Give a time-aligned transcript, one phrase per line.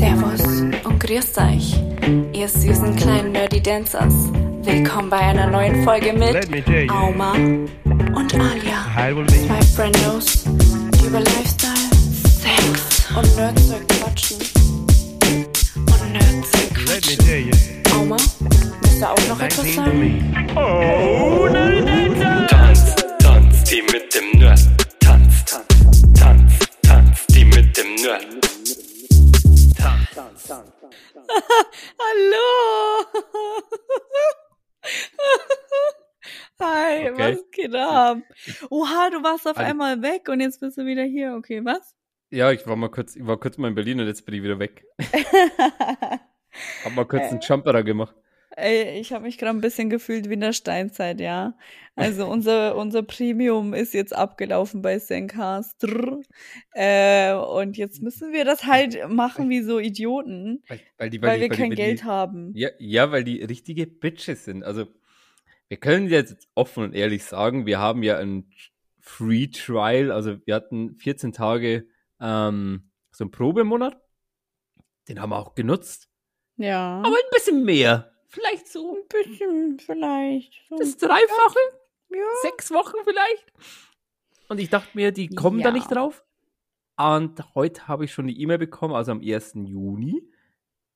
[0.00, 0.40] Servus
[0.84, 1.78] und grüßt euch,
[2.32, 4.14] ihr süßen kleinen Nerdy Dancers.
[4.62, 6.90] Willkommen bei einer neuen Folge mit.
[6.90, 8.86] Auma und Alia.
[8.96, 11.74] Zwei Friendos, die über Lifestyle,
[12.40, 14.38] Sex und Nerdzeug quatschen.
[15.76, 17.50] Und Nerdzeug quatschen.
[17.94, 18.16] Auma,
[18.80, 20.56] willst du auch noch etwas 19 to sagen?
[20.56, 21.46] Oh,
[22.48, 24.60] Tanz, tanz, die mit dem Nerd.
[25.00, 28.59] Tanz, tanz, tanz, tanz, die mit dem Nerd.
[31.98, 33.06] Hallo!
[36.60, 37.18] Hi, Okay.
[37.18, 38.18] was geht ab?
[38.70, 41.34] Oha, du warst auf Also- einmal weg und jetzt bist du wieder hier.
[41.36, 41.96] Okay, was?
[42.30, 44.42] Ja, ich war mal kurz, ich war kurz mal in Berlin und jetzt bin ich
[44.42, 44.84] wieder weg.
[46.84, 48.14] Hab mal kurz einen Jumperer gemacht.
[48.60, 51.56] Ey, ich habe mich gerade ein bisschen gefühlt wie in der Steinzeit, ja.
[51.96, 55.84] Also unser, unser Premium ist jetzt abgelaufen bei Sencast.
[56.72, 61.34] Äh, und jetzt müssen wir das halt machen wie so Idioten, Weil, weil, die, weil,
[61.36, 62.52] die, wir die- kein weil Geld die, haben.
[62.54, 64.62] Ja, ja, weil die richtige Bitches sind.
[64.64, 64.86] Also,
[65.68, 68.50] wir können jetzt offen und ehrlich sagen, wir haben ja ein
[68.98, 71.86] Free Trial, also wir hatten 14 Tage
[72.20, 74.00] ähm, so einen Probemonat.
[75.08, 76.08] Den haben wir auch genutzt.
[76.56, 76.98] Ja.
[76.98, 78.12] Aber ein bisschen mehr.
[78.30, 80.54] Vielleicht so ein bisschen vielleicht.
[80.68, 80.76] So.
[80.78, 81.58] das Dreifache.
[82.10, 82.18] ja.
[82.42, 83.52] sechs Wochen vielleicht.
[84.48, 85.74] Und ich dachte mir, die kommen da Ja.
[85.74, 86.24] nicht drauf.
[86.96, 89.52] Und heute habe ich schon die E-Mail bekommen, also am 1.
[89.54, 90.22] Juni.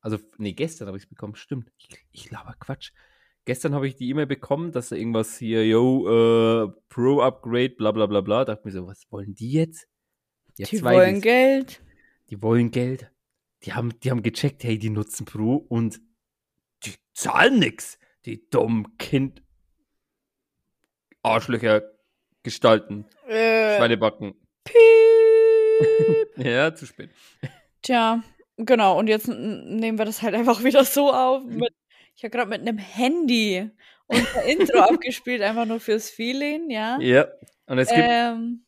[0.00, 1.72] Also, nee, gestern habe ich es bekommen, stimmt.
[1.78, 2.92] Ich, ich laber Quatsch.
[3.46, 6.06] Gestern habe ich die E-Mail bekommen, dass da irgendwas hier, yo,
[6.66, 8.44] äh, Pro-Upgrade, bla bla bla bla.
[8.44, 9.86] Dachte mir so, was wollen die jetzt?
[10.56, 11.82] Ja, Die wollen Geld.
[12.30, 13.10] Die wollen Geld.
[13.64, 16.00] Die haben, die haben gecheckt, hey, die nutzen Pro und
[17.15, 17.98] zahlen nix.
[18.27, 19.43] Die dummen Kind
[21.23, 21.83] Arschlöcher
[22.43, 23.07] gestalten.
[23.27, 24.34] Äh, Schweinebacken.
[24.65, 24.77] piep.
[26.37, 27.11] Ja, zu spät.
[27.83, 28.23] Tja,
[28.57, 28.98] genau.
[28.98, 31.45] Und jetzt nehmen wir das halt einfach wieder so auf.
[31.45, 31.73] Mit,
[32.17, 33.70] ich habe gerade mit einem Handy
[34.07, 36.98] unser Intro abgespielt, einfach nur fürs Feeling, ja.
[37.01, 37.29] Ja.
[37.67, 38.64] Und es gibt, ähm,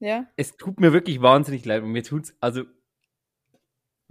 [0.00, 0.26] ja.
[0.36, 1.82] es tut mir wirklich wahnsinnig leid.
[1.82, 2.64] Und mir tut's, also,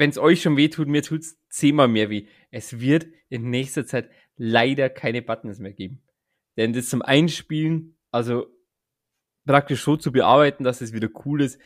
[0.01, 2.25] wenn es euch schon weh tut, mir tut's zehnmal mehr weh.
[2.49, 6.01] Es wird in nächster Zeit leider keine Buttons mehr geben.
[6.57, 8.47] Denn das zum Einspielen, also
[9.45, 11.59] praktisch so zu bearbeiten, dass es wieder cool ist,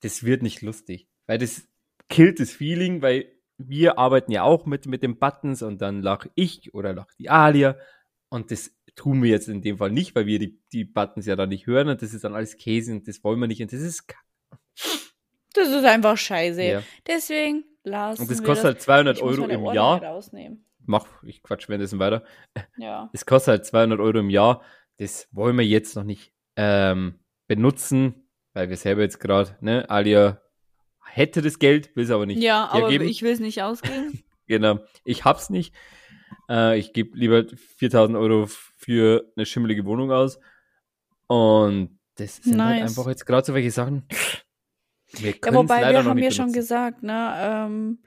[0.00, 1.06] das wird nicht lustig.
[1.28, 1.68] Weil das
[2.08, 6.26] killt das Feeling, weil wir arbeiten ja auch mit, mit den Buttons und dann lach
[6.34, 7.78] ich oder lach die Alia.
[8.30, 11.36] Und das tun wir jetzt in dem Fall nicht, weil wir die, die Buttons ja
[11.36, 13.72] dann nicht hören und das ist dann alles Käse und das wollen wir nicht und
[13.72, 14.12] das ist.
[15.54, 16.62] Das ist einfach scheiße.
[16.62, 16.82] Ja.
[17.06, 20.02] Deswegen lassen Und das kostet halt 200 Ich muss Euro im Ohren Jahr.
[20.02, 20.64] rausnehmen.
[20.84, 22.22] Mach, ich quatsch währenddessen weiter.
[22.76, 23.08] Ja.
[23.12, 24.62] Das kostet halt 200 Euro im Jahr.
[24.98, 30.40] Das wollen wir jetzt noch nicht ähm, benutzen, weil wir selber jetzt gerade, ne, Alia
[31.04, 33.08] hätte das Geld, will es aber nicht Ja, aber hergeben.
[33.08, 34.22] ich will es nicht ausgeben.
[34.48, 35.74] Genau, ich hab's nicht.
[36.48, 37.44] Äh, ich gebe lieber
[37.78, 40.38] 4000 Euro für eine schimmelige Wohnung aus.
[41.26, 42.90] Und das sind halt Nice.
[42.96, 44.06] einfach jetzt gerade so welche Sachen.
[45.12, 47.98] Wir Ja, wobei wir haben ja schon gesagt, ne, ähm,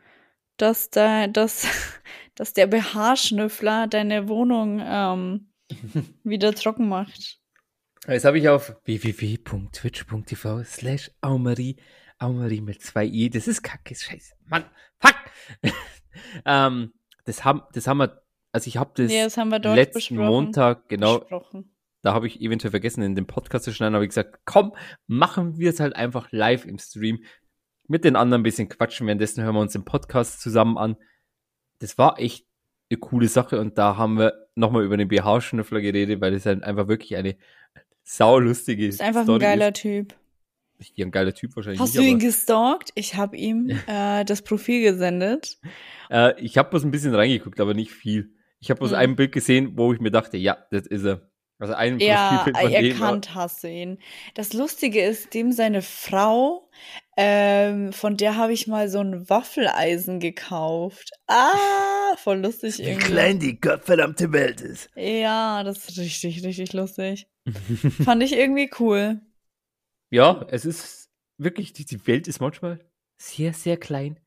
[0.58, 1.66] dass da, dass,
[2.36, 5.52] dass der BH-Schnüffler deine Wohnung ähm,
[6.24, 7.40] wieder trocken macht.
[8.08, 11.78] Jetzt habe ich auf www.twitch.tv slash Aumarie,
[12.18, 13.30] Aumarie mit zwei i.
[13.30, 14.36] Das ist kacke, scheiße.
[14.46, 14.66] Mann,
[15.00, 15.16] fuck!
[16.46, 16.94] ähm,
[17.26, 18.22] das haben, das haben wir,
[18.52, 20.16] also ich habe das, Ja, das letzten.
[20.16, 21.76] Montag, genau, Besprochen.
[22.02, 24.74] Da habe ich eventuell vergessen, in den Podcast zu schneiden, habe ich gesagt, komm,
[25.08, 27.24] machen wir es halt einfach live im Stream.
[27.88, 30.96] Mit den anderen ein bisschen quatschen, währenddessen hören wir uns den Podcast zusammen an.
[31.80, 32.46] Das war echt
[32.92, 36.64] eine coole Sache und da haben wir nochmal über den BH-Schnüffler geredet, weil das halt
[36.64, 37.36] einfach wirklich eine
[38.04, 39.82] saulustige Ist einfach Story ein geiler ist.
[39.82, 40.16] Typ.
[40.80, 42.92] Hier ein geiler Typ wahrscheinlich Hast du nicht, ihn gestalkt?
[42.96, 45.58] Ich habe ihm äh, das Profil gesendet.
[46.10, 48.32] äh, ich habe bloß ein bisschen reingeguckt, aber nicht viel.
[48.62, 48.98] Ich habe bloß Hm.
[48.98, 51.29] ein Bild gesehen, wo ich mir dachte, ja, das ist er.
[51.60, 54.00] Also ein Ja, erkannt hast du ihn.
[54.34, 56.70] Das Lustige ist, dem seine Frau,
[57.18, 61.12] ähm, von der habe ich mal so ein Waffeleisen gekauft.
[61.28, 63.10] Ah, voll lustig Wie irgendwie.
[63.10, 64.90] klein die gottverdammte Welt ist.
[64.96, 67.28] Ja, das ist richtig, richtig lustig.
[68.06, 69.20] Fand ich irgendwie cool.
[70.12, 72.80] Ja, es ist wirklich, die, die Welt ist manchmal
[73.18, 74.18] sehr, sehr klein.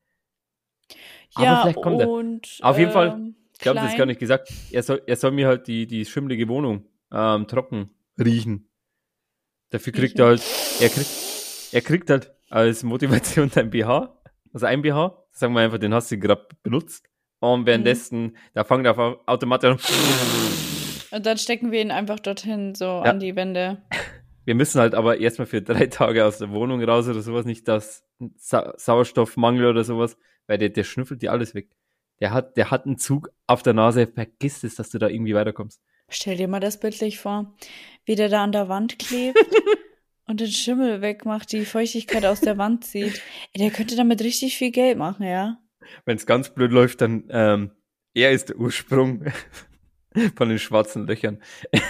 [1.33, 2.07] Aber Ja, vielleicht kommt er.
[2.07, 4.51] und Auf jeden Fall, ähm, Ich glaube, das ist gar nicht gesagt.
[4.71, 8.69] Er soll, er soll mir halt die, die schimmelige Wohnung ähm, trocken riechen.
[9.69, 10.43] Dafür kriegt er halt,
[10.79, 11.09] er kriegt,
[11.71, 14.19] er kriegt halt als Motivation dein BH,
[14.53, 17.07] also ein BH, sagen wir einfach, den hast du gerade benutzt.
[17.39, 21.17] Und währenddessen, da fangen er automatisch an.
[21.17, 23.01] Und dann stecken wir ihn einfach dorthin, so Ja.
[23.03, 23.81] an die Wände.
[24.45, 27.67] Wir müssen halt aber erstmal für drei Tage aus der Wohnung raus oder sowas, nicht
[27.67, 28.03] das
[28.37, 30.17] Sa Sauerstoffmangel oder sowas,
[30.47, 31.69] weil der, der schnüffelt dir alles weg.
[32.19, 35.33] Der hat, der hat einen Zug auf der Nase, vergiss es, dass du da irgendwie
[35.35, 35.81] weiterkommst.
[36.09, 37.53] Stell dir mal das bildlich vor,
[38.05, 39.37] wie der da an der Wand klebt
[40.25, 43.21] und den Schimmel wegmacht, die Feuchtigkeit aus der Wand zieht.
[43.53, 45.57] Ey, der könnte damit richtig viel Geld machen, ja.
[46.05, 47.71] Wenn es ganz blöd läuft, dann ähm,
[48.13, 49.25] er ist der Ursprung
[50.35, 51.41] von den schwarzen Löchern.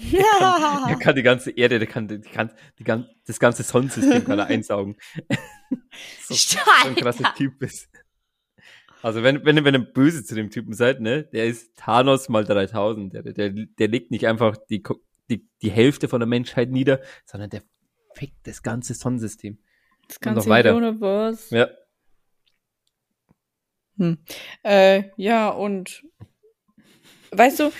[0.00, 4.38] Er kann die ganze Erde, der kann, die kann die kann, das ganze Sonnensystem kann
[4.38, 4.96] er einsaugen.
[6.22, 7.88] so, so ein krasser Typ ist.
[9.02, 12.44] Also wenn, wenn, wenn ihr böse zu dem Typen seid, ne, der ist Thanos mal
[12.44, 13.14] 3000.
[13.14, 14.82] Der, der, der legt nicht einfach die,
[15.30, 17.62] die, die Hälfte von der Menschheit nieder, sondern der
[18.14, 19.58] fickt das ganze Sonnensystem.
[20.08, 20.76] Das Und noch ganze weiter.
[20.76, 21.54] Universe.
[21.54, 21.68] Ja.
[23.98, 24.18] Hm.
[24.62, 26.04] Äh, ja, und
[27.32, 27.70] weißt du,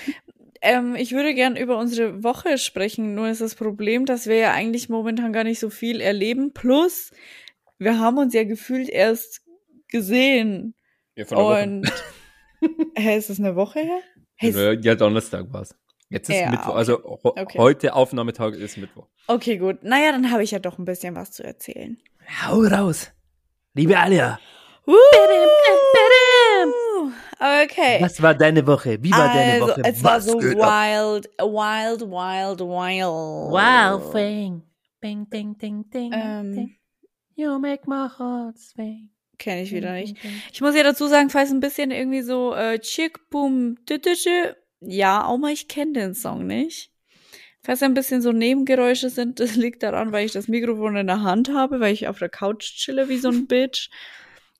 [0.61, 4.53] ähm, ich würde gern über unsere Woche sprechen, nur ist das Problem, dass wir ja
[4.53, 6.53] eigentlich momentan gar nicht so viel erleben.
[6.53, 7.13] Plus,
[7.79, 9.43] wir haben uns ja gefühlt erst
[9.89, 10.75] gesehen.
[11.19, 11.63] Ja von der Woche.
[11.65, 11.93] Und
[12.97, 14.01] hä, ist das eine Woche her?
[14.37, 15.75] Hey, Ja, Donnerstag war's.
[16.11, 16.79] Jetzt ist Ja, Mittwoch, okay.
[16.79, 17.59] also ho Okay.
[17.59, 19.07] heute Aufnahmetag ist Mittwoch.
[19.27, 19.83] okay, gut.
[19.83, 21.99] Naja, dann habe ich ja doch ein bisschen was zu erzählen.
[22.47, 23.11] Hau raus.
[23.75, 24.39] Liebe Alia,
[24.91, 24.95] Uh,
[27.65, 27.99] okay.
[28.01, 28.97] was war deine Woche?
[29.03, 29.83] Wie war deine also, Woche?
[29.85, 30.45] es war was so ab?
[30.45, 32.61] wild, wild, wild,
[33.53, 34.13] wild.
[34.13, 34.63] thing.
[35.01, 36.53] Bing, ding, ding, ding, Ähm.
[36.55, 36.77] ding.
[37.37, 39.11] You make my heart swing.
[39.39, 40.17] Kenne ich wieder nicht.
[40.53, 45.25] Ich muss ja dazu sagen, falls ein bisschen irgendwie so äh, Chick Boom Dütütü, ja,
[45.25, 46.91] auch mal ich kenne den Song nicht.
[47.63, 51.23] Falls ein bisschen so Nebengeräusche sind, das liegt daran, weil ich das Mikrofon in der
[51.23, 53.91] Hand habe, weil ich auf der Couch chille wie so ein Bitch.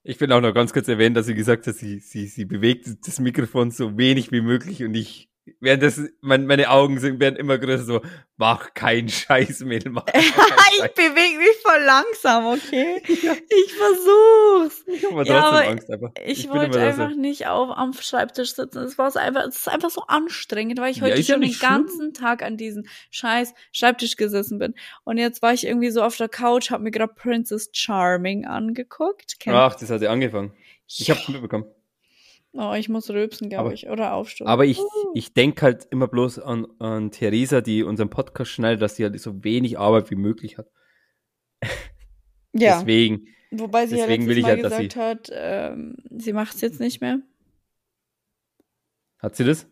[0.03, 2.87] Ich will auch noch ganz kurz erwähnen, dass sie gesagt hat, sie, sie, sie bewegt
[3.05, 5.28] das Mikrofon so wenig wie möglich und ich,
[5.59, 8.01] während das, mein, meine Augen sind, werden immer größer, so,
[8.37, 10.33] mach keinen Scheiß, Mädel, mach keinen ich
[10.79, 10.93] Scheiß.
[10.95, 13.01] bewege mich voll langsam, okay?
[13.07, 14.83] Ich versuch's.
[14.87, 16.11] Ich habe aber Ja, aber Angst einfach.
[16.25, 18.79] Ich, bin wollte einfach nicht auf am Schreibtisch sitzen.
[18.79, 21.41] Es war so einfach, es ist einfach so anstrengend, weil ich Ja, heute ja schon
[21.41, 21.69] den schlimm.
[21.69, 24.75] ganzen Tag an diesem scheiß Schreibtisch gesessen bin.
[25.03, 29.39] Und jetzt war ich irgendwie so auf der Couch, habe mir gerade Princess Charming angeguckt.
[29.39, 30.53] Kennt- Ach, das hat ja angefangen.
[30.87, 31.65] Ich hab's mitbekommen.
[32.53, 34.47] Oh, ich muss rülpsen, glaube ich, oder aufstehen.
[34.47, 34.79] Aber ich,
[35.13, 39.19] ich denke halt immer bloß an, an Theresa, die unseren Podcast schneidet, dass sie halt
[39.19, 40.67] so wenig Arbeit wie möglich hat.
[42.53, 46.61] ja, Deswegen, wobei sie deswegen ja letztes Mal halt, gesagt hat, ähm, sie macht es
[46.61, 47.19] jetzt nicht mehr.
[49.19, 49.67] hat sie das?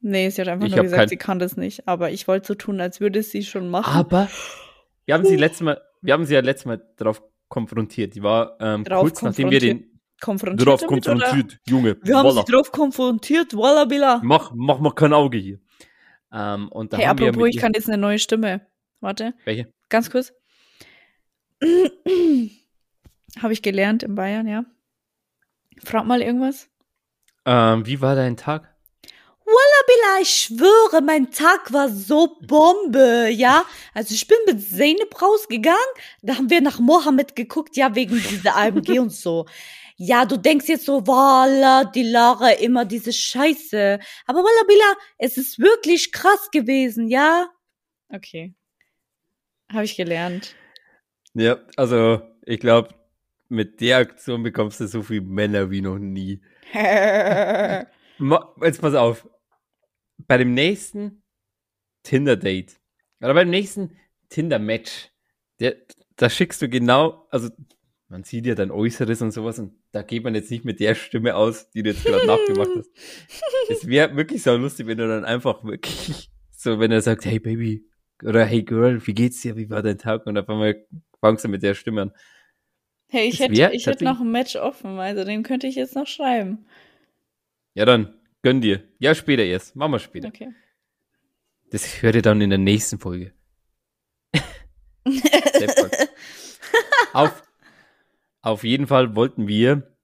[0.00, 1.86] Nee, sie hat einfach Ich nur gesagt, kein- sie kann das nicht.
[1.86, 3.92] Aber ich wollte so tun, als würde sie schon machen.
[3.94, 4.28] Aber
[5.04, 8.14] wir haben sie letztes Mal, wir haben sie ja letztes Mal darauf konfrontiert.
[8.14, 9.91] Die war ähm, kurz nachdem wir den
[10.22, 11.18] konfrontiert darauf damit, oder?
[11.18, 11.98] konfrontiert, Junge.
[12.02, 12.42] Wir haben voila.
[12.46, 14.20] sie drauf konfrontiert, voila, Billa.
[14.24, 15.58] Mach, mach mal kein Auge hier.
[16.32, 18.66] Ähm, und da Hey, haben wir apropos, mit ich kann jetzt eine neue Stimme.
[19.00, 19.70] Warte, welche?
[19.90, 20.32] ganz kurz.
[23.40, 24.64] Habe ich gelernt in Bayern, ja.
[25.84, 26.68] Frag mal irgendwas.
[27.44, 28.72] Ähm, wie war dein Tag?
[29.86, 33.64] Billa, ich schwöre, mein Tag war so Bombe, ja.
[33.94, 35.78] Also ich bin mit Zeynep rausgegangen,
[36.22, 39.46] da haben wir nach Mohammed geguckt, ja, wegen dieser AMG und so.
[39.96, 43.98] Ja, du denkst jetzt so, Walla, die Lara, immer diese Scheiße.
[44.26, 47.48] Aber Walla Billa, es ist wirklich krass gewesen, ja.
[48.08, 48.54] Okay.
[49.72, 50.54] Habe ich gelernt.
[51.34, 52.94] Ja, also ich glaube,
[53.48, 56.40] mit der Aktion bekommst du so viele Männer wie noch nie.
[58.62, 59.28] Jetzt pass auf.
[60.18, 61.22] Bei dem nächsten
[62.02, 62.78] Tinder-Date
[63.20, 65.10] oder beim nächsten Tinder-Match,
[65.60, 65.76] der-
[66.16, 67.50] da schickst du genau, also
[68.12, 70.94] man sieht ja dein Äußeres und sowas und da geht man jetzt nicht mit der
[70.94, 72.90] Stimme aus, die du jetzt gerade nachgemacht hast.
[73.70, 77.38] Es wäre wirklich so lustig, wenn du dann einfach wirklich so, wenn er sagt, hey
[77.38, 77.86] Baby
[78.22, 80.84] oder hey Girl, wie geht's dir, wie war dein Tag und auf einmal
[81.20, 82.12] fangst du mit der Stimme an.
[83.08, 85.94] Hey, ich Das hätte, ich hätte noch ein Match offen, also den könnte ich jetzt
[85.94, 86.66] noch schreiben.
[87.72, 88.82] Ja, dann gönn dir.
[88.98, 89.74] Ja, später erst.
[89.74, 90.28] Machen wir später.
[90.28, 90.50] Okay.
[91.70, 93.32] Das hört ihr dann in der nächsten Folge.
[97.14, 97.41] Auf,
[98.42, 99.96] auf jeden Fall wollten wir,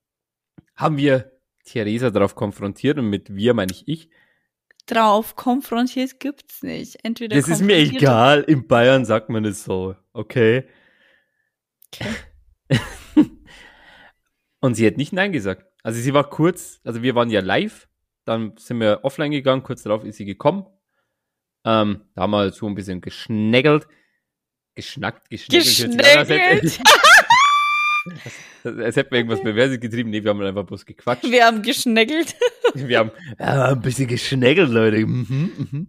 [0.77, 1.33] haben wir
[1.65, 4.11] Theresa darauf konfrontiert und mit wir meine ich ich.
[4.87, 7.05] Drauf, konfrontiert gibt's nicht.
[7.05, 8.43] Entweder Das ist mir egal.
[8.43, 9.95] In Bayern sagt man es so.
[10.15, 10.67] Okay.
[14.61, 15.67] und sie hat nicht Nein gesagt.
[15.83, 17.89] Also sie war kurz, also wir waren ja live,
[18.25, 20.67] dann sind wir offline gegangen, kurz darauf ist sie gekommen.
[21.65, 23.87] Ähm, da haben wir so ein bisschen geschnäggelt.
[24.75, 25.97] Geschnackt, sich an,
[28.65, 30.11] als hätten wir irgendwas Perverses getrieben.
[30.11, 31.31] Nee, wir haben einfach bloß gequatscht.
[31.31, 32.35] Wir haben geschnäggelt.
[32.75, 34.99] Wir haben ja, ein bisschen geschnäggelt, Leute.
[34.99, 35.87] Mhm, mhm.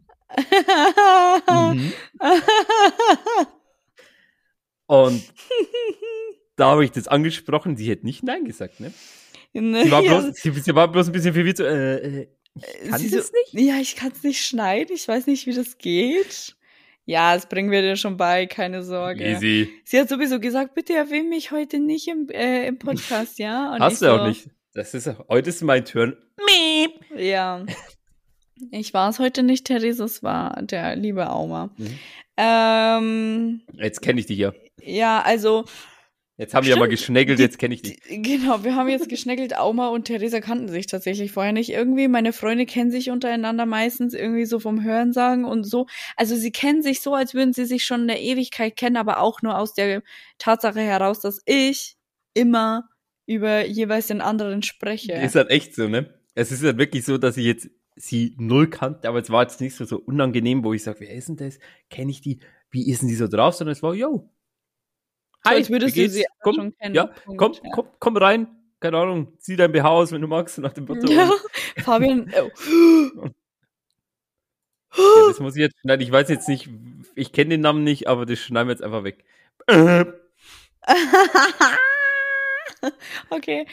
[1.49, 1.91] Mhm.
[4.87, 5.23] Und
[6.55, 8.93] da habe ich das angesprochen, sie hätte nicht Nein gesagt, ne?
[9.53, 12.89] Sie war Ja, bloß, sie, sie war bloß ein bisschen verwirrt, so, äh, äh, ich
[12.89, 13.67] kann sie das so, nicht.
[13.67, 14.95] Ja, ich kann es nicht schneiden.
[14.95, 16.55] Ich weiß nicht, wie das geht.
[17.09, 19.23] Ja, das bringen wir dir schon bei, keine Sorge.
[19.25, 19.67] Easy.
[19.83, 23.73] Sie hat sowieso gesagt, bitte erwähne mich heute nicht im, äh, im Podcast, ja?
[23.73, 24.47] Und Hast du auch so, nicht.
[24.75, 26.15] Das ist, heute ist mein Turn.
[27.17, 27.65] Ja.
[28.69, 31.71] Ich war es heute nicht, Therese, es war der liebe Auma.
[31.77, 31.99] Mhm.
[32.37, 34.53] Ähm, Jetzt kenne ich dich ja.
[34.83, 35.65] ja, also,
[36.39, 36.97] Jetzt haben wir ja mal Stimmt.
[36.99, 37.99] geschnägelt, Die- jetzt kenne ich dich.
[38.09, 42.07] die- genau, wir haben jetzt geschneckelt, Auma und Theresa kannten sich tatsächlich vorher nicht irgendwie.
[42.07, 45.85] Meine Freunde kennen sich untereinander meistens irgendwie so vom Hörensagen und so.
[46.15, 49.41] Also sie kennen sich so, als würden sie sich schon eine Ewigkeit kennen, aber auch
[49.41, 50.01] nur aus der
[50.37, 51.97] Tatsache heraus, dass ich
[52.33, 52.87] immer
[53.25, 55.11] über jeweils den anderen spreche.
[55.11, 56.13] Ist halt echt so, ne?
[56.35, 59.59] Es ist halt wirklich so, dass ich jetzt sie null kannte, aber es war jetzt
[59.59, 61.59] nicht so, so unangenehm, wo ich sage, wer ist denn das?
[61.89, 62.39] Kenne ich die?
[62.71, 63.55] Wie ist denn die so drauf?
[63.55, 64.29] Sondern es war, yo.
[65.49, 66.95] So, als würdest du sie komm, schon kennen.
[66.95, 67.69] Ja, Punkt, komm, ja.
[67.73, 68.47] komm, komm rein.
[68.79, 71.11] Keine Ahnung, zieh dein BH aus, wenn du magst, nach dem Motto.
[71.11, 71.29] Ja,
[71.83, 73.29] Fabian, oh.
[74.97, 76.01] Ja, das muss ich jetzt schneiden.
[76.01, 76.69] Ich weiß jetzt nicht,
[77.15, 79.25] ich kenne den Namen nicht, aber das schneiden wir jetzt einfach weg.
[83.29, 83.67] Okay.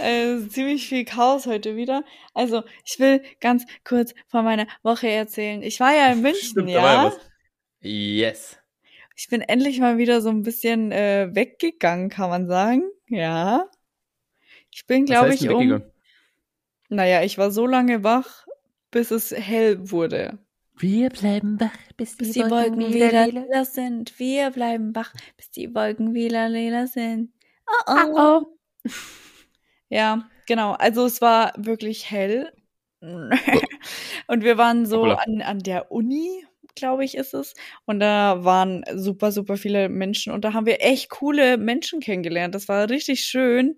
[0.00, 2.04] äh, ziemlich viel Chaos heute wieder.
[2.34, 5.62] Also, ich will ganz kurz von meiner Woche erzählen.
[5.62, 7.12] Ich war ja in München, Stimmt, ja.
[7.80, 8.57] Yes.
[9.18, 12.84] Ich bin endlich mal wieder so ein bisschen äh, weggegangen, kann man sagen.
[13.08, 13.68] Ja.
[14.70, 15.82] Ich bin, glaube ich, um.
[16.88, 18.46] Naja, ich war so lange wach,
[18.92, 20.38] bis es hell wurde.
[20.76, 24.16] Wir bleiben wach, bis die, Bis die Wolken wieder lila sind.
[24.20, 27.32] Wir bleiben wach, bis die Wolken wieder lila sind.
[27.66, 28.42] Oh oh.
[28.84, 28.88] Oh,
[29.88, 30.74] Ja, genau.
[30.74, 32.52] Also es war wirklich hell.
[33.00, 36.44] Und wir waren so an, an der Uni,
[36.74, 37.54] glaube ich, ist es.
[37.84, 40.32] Und da waren super, super viele Menschen.
[40.32, 42.54] Und da haben wir echt coole Menschen kennengelernt.
[42.54, 43.76] Das war richtig schön.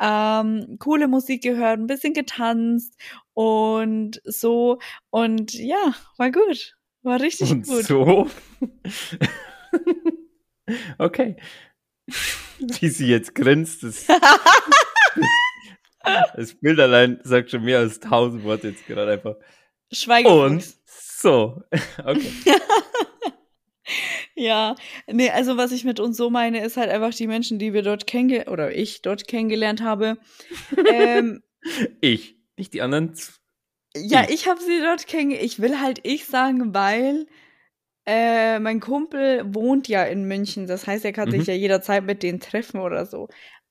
[0.00, 2.94] Ähm, coole Musik gehört, ein bisschen getanzt
[3.34, 4.78] und so.
[5.10, 6.76] Und ja, war gut.
[7.02, 7.84] War richtig Und gut.
[7.84, 8.28] so.
[10.98, 11.36] okay.
[12.58, 14.06] Wie sie jetzt grinst, das,
[16.36, 19.36] das Bild allein sagt schon mehr als tausend Worte jetzt gerade einfach.
[19.36, 20.77] Und Schweigefuchs.
[21.20, 21.62] So.
[22.04, 22.32] Okay.
[24.34, 27.72] Ja, nee, also was ich mit uns so meine, ist halt einfach die Menschen, die
[27.72, 30.18] wir dort kennengelernt, oder ich dort kennengelernt habe.
[30.88, 31.42] ähm,
[32.00, 33.14] Ich, nicht die anderen.
[33.96, 34.30] ja, Ich.
[34.30, 35.44] ich habe sie dort kennengelernt.
[35.46, 37.26] Ich will halt ich sagen, weil
[38.06, 40.66] äh, mein Kumpel wohnt ja in München.
[40.66, 41.32] Das heißt, er kann Mhm.
[41.32, 43.28] sich ja jederzeit mit denen treffen oder so.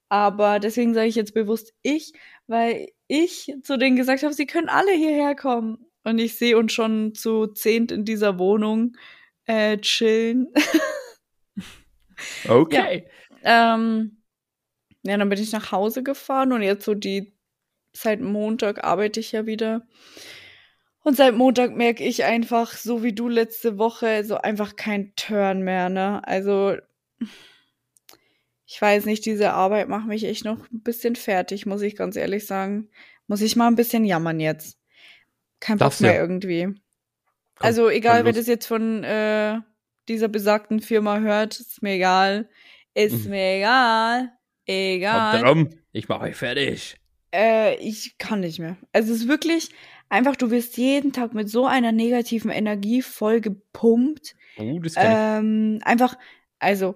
[0.09, 2.11] Aber deswegen sage ich jetzt bewusst ich,
[2.47, 5.85] weil ich zu denen gesagt habe, sie können alle hierher kommen.
[6.07, 8.95] Und ich sehe uns schon zu zehnt in dieser Wohnung
[9.45, 10.47] äh, chillen.
[12.47, 13.05] Okay.
[13.43, 14.23] Ähm,
[15.03, 17.37] ja, dann bin ich nach Hause gefahren und jetzt so die,
[17.93, 19.87] seit Montag arbeite ich ja wieder.
[21.03, 25.61] Und seit Montag merke ich einfach, so wie du letzte Woche, so einfach kein Turn
[25.61, 26.27] mehr, ne?
[26.27, 26.75] Also,
[28.65, 32.15] ich weiß nicht, diese Arbeit macht mich echt noch ein bisschen fertig, muss ich ganz
[32.15, 32.89] ehrlich sagen.
[33.27, 34.79] Muss ich mal ein bisschen jammern jetzt.
[35.59, 36.21] Kein Bock Darfst mehr ja.
[36.21, 36.67] irgendwie.
[37.59, 39.59] also, egal, wer das jetzt von äh,
[40.07, 42.49] dieser besagten Firma hört, ist mir egal.
[42.93, 43.31] Ist Mhm.
[43.31, 44.19] mir egal.
[44.19, 44.33] Kommt
[44.67, 45.41] Egal.
[45.43, 46.97] drum, ich mache euch fertig.
[47.33, 48.77] Äh, ich kann nicht mehr.
[48.91, 49.69] Also es ist wirklich
[50.09, 54.35] einfach, du wirst jeden Tag mit so einer negativen Energie voll gepumpt.
[54.57, 56.17] Oh, das kann Ähm, einfach,
[56.59, 56.95] also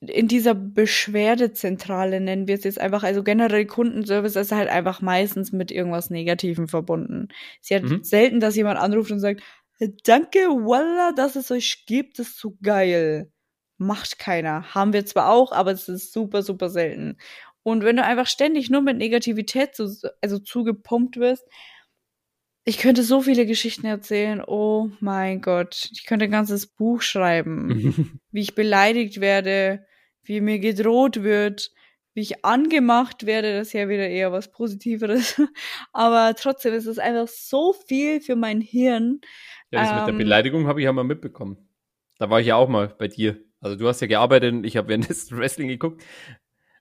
[0.00, 5.52] in dieser Beschwerdezentrale nennen wir es jetzt einfach, also generell Kundenservice ist halt einfach meistens
[5.52, 7.28] mit irgendwas Negativem verbunden.
[7.62, 8.04] Sie hat Mhm.
[8.04, 9.42] selten, dass jemand anruft und sagt,
[10.04, 13.30] danke, voila, dass es euch gibt, das ist so geil.
[13.78, 14.74] Macht keiner.
[14.74, 17.16] Haben wir zwar auch, aber es ist super, super selten.
[17.62, 19.88] Und wenn du einfach ständig nur mit Negativität so,
[20.22, 21.44] also zugepumpt wirst,
[22.68, 24.42] ich könnte so viele Geschichten erzählen.
[24.44, 25.88] Oh mein Gott.
[25.92, 29.86] Ich könnte ein ganzes Buch schreiben wie ich beleidigt werde,
[30.24, 31.70] wie mir gedroht wird,
[32.14, 35.40] wie ich angemacht werde, das ist ja wieder eher was Positiveres.
[35.92, 39.20] Aber trotzdem ist es einfach so viel für mein Hirn.
[39.70, 41.68] Ja, das mit der Ähm, Beleidigung habe ich ja mal mitbekommen.
[42.18, 43.38] Da war ich ja auch mal bei dir.
[43.60, 46.02] Also du hast ja gearbeitet und ich habe währenddessen Wrestling geguckt.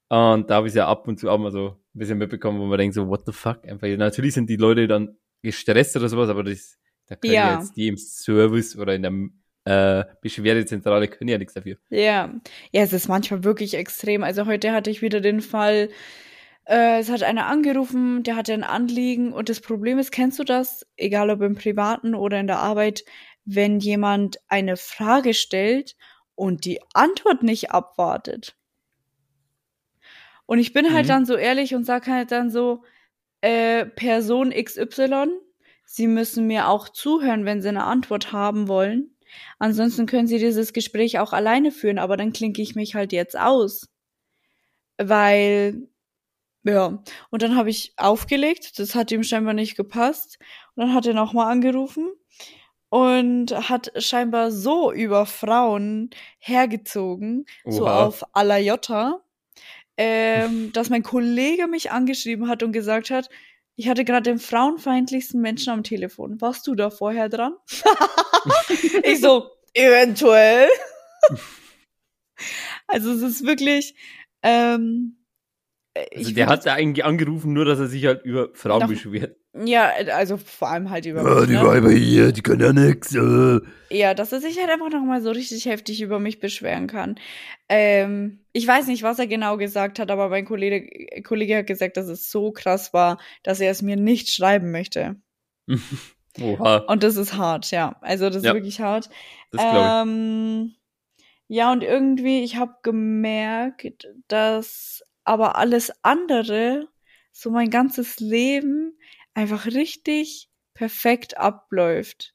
[0.09, 2.65] Und da habe ich ja ab und zu auch mal so ein bisschen mitbekommen, wo
[2.65, 3.63] man denkt so, what the fuck?
[3.65, 7.47] Einfach, natürlich sind die Leute dann gestresst oder sowas, aber das, da können ja.
[7.47, 7.53] Ja.
[7.53, 11.77] jetzt die im Service oder in der äh, Beschwerdezentrale können ja nichts dafür.
[11.89, 12.33] Ja,
[12.71, 14.23] ja, es ist manchmal wirklich extrem.
[14.23, 15.89] Also heute hatte ich wieder den Fall,
[16.67, 20.43] Äh, es hat einer angerufen, der hatte ein Anliegen und das Problem ist, kennst du
[20.45, 23.05] das, egal ob im Privaten oder in der Arbeit,
[23.45, 25.95] wenn jemand eine Frage stellt
[26.35, 28.55] und die Antwort nicht abwartet.
[30.45, 31.09] Und ich bin halt Mhm.
[31.09, 32.83] dann so ehrlich und sag halt dann so,
[33.45, 35.27] äh, Person XY,
[35.85, 39.15] Sie müssen mir auch zuhören, wenn Sie eine Antwort haben wollen.
[39.59, 43.37] Ansonsten können Sie dieses Gespräch auch alleine führen, aber dann klinke ich mich halt jetzt
[43.37, 43.87] aus.
[44.97, 45.87] Weil,
[46.63, 50.39] ja, und dann habe ich aufgelegt, das hat ihm scheinbar nicht gepasst.
[50.73, 52.09] Und dann hat er nochmal angerufen
[52.89, 56.09] und hat scheinbar so über Frauen
[56.39, 58.05] hergezogen, so Oha.
[58.05, 59.21] auf à la Jota,
[59.97, 63.29] ähm, dass mein Kollege mich angeschrieben hat und gesagt hat,
[63.75, 66.39] ich hatte gerade den frauenfeindlichsten Menschen am Telefon.
[66.39, 67.53] Warst du da vorher dran?
[69.03, 70.69] ich so, eventuell.
[72.87, 73.95] also es ist wirklich,
[74.43, 75.17] ähm,
[75.93, 79.37] Also der hat da eigentlich angerufen, nur dass er sich halt über Frauen beschwert.
[79.63, 81.63] Ja, also vor allem halt über Ja, mich, die ne?
[81.63, 83.13] Weiber hier, die können ja nix.
[83.15, 83.59] Äh.
[83.91, 87.15] Ja, dass er sich halt einfach nochmal so richtig heftig über mich beschweren kann.
[87.69, 91.95] Ähm, ich weiß nicht, was er genau gesagt hat, aber mein Kollege, Kollege hat gesagt,
[91.97, 95.17] dass es so krass war, dass er es mir nicht schreiben möchte.
[96.41, 97.95] Oha, Und das ist hart, ja.
[98.01, 98.49] Also das Ja.
[98.49, 99.09] ist wirklich hart.
[99.51, 100.75] das glaube Ähm,
[101.47, 106.87] ja, und irgendwie, ich habe gemerkt, dass aber alles andere,
[107.31, 108.97] so mein ganzes Leben,
[109.35, 112.33] einfach richtig perfekt abläuft.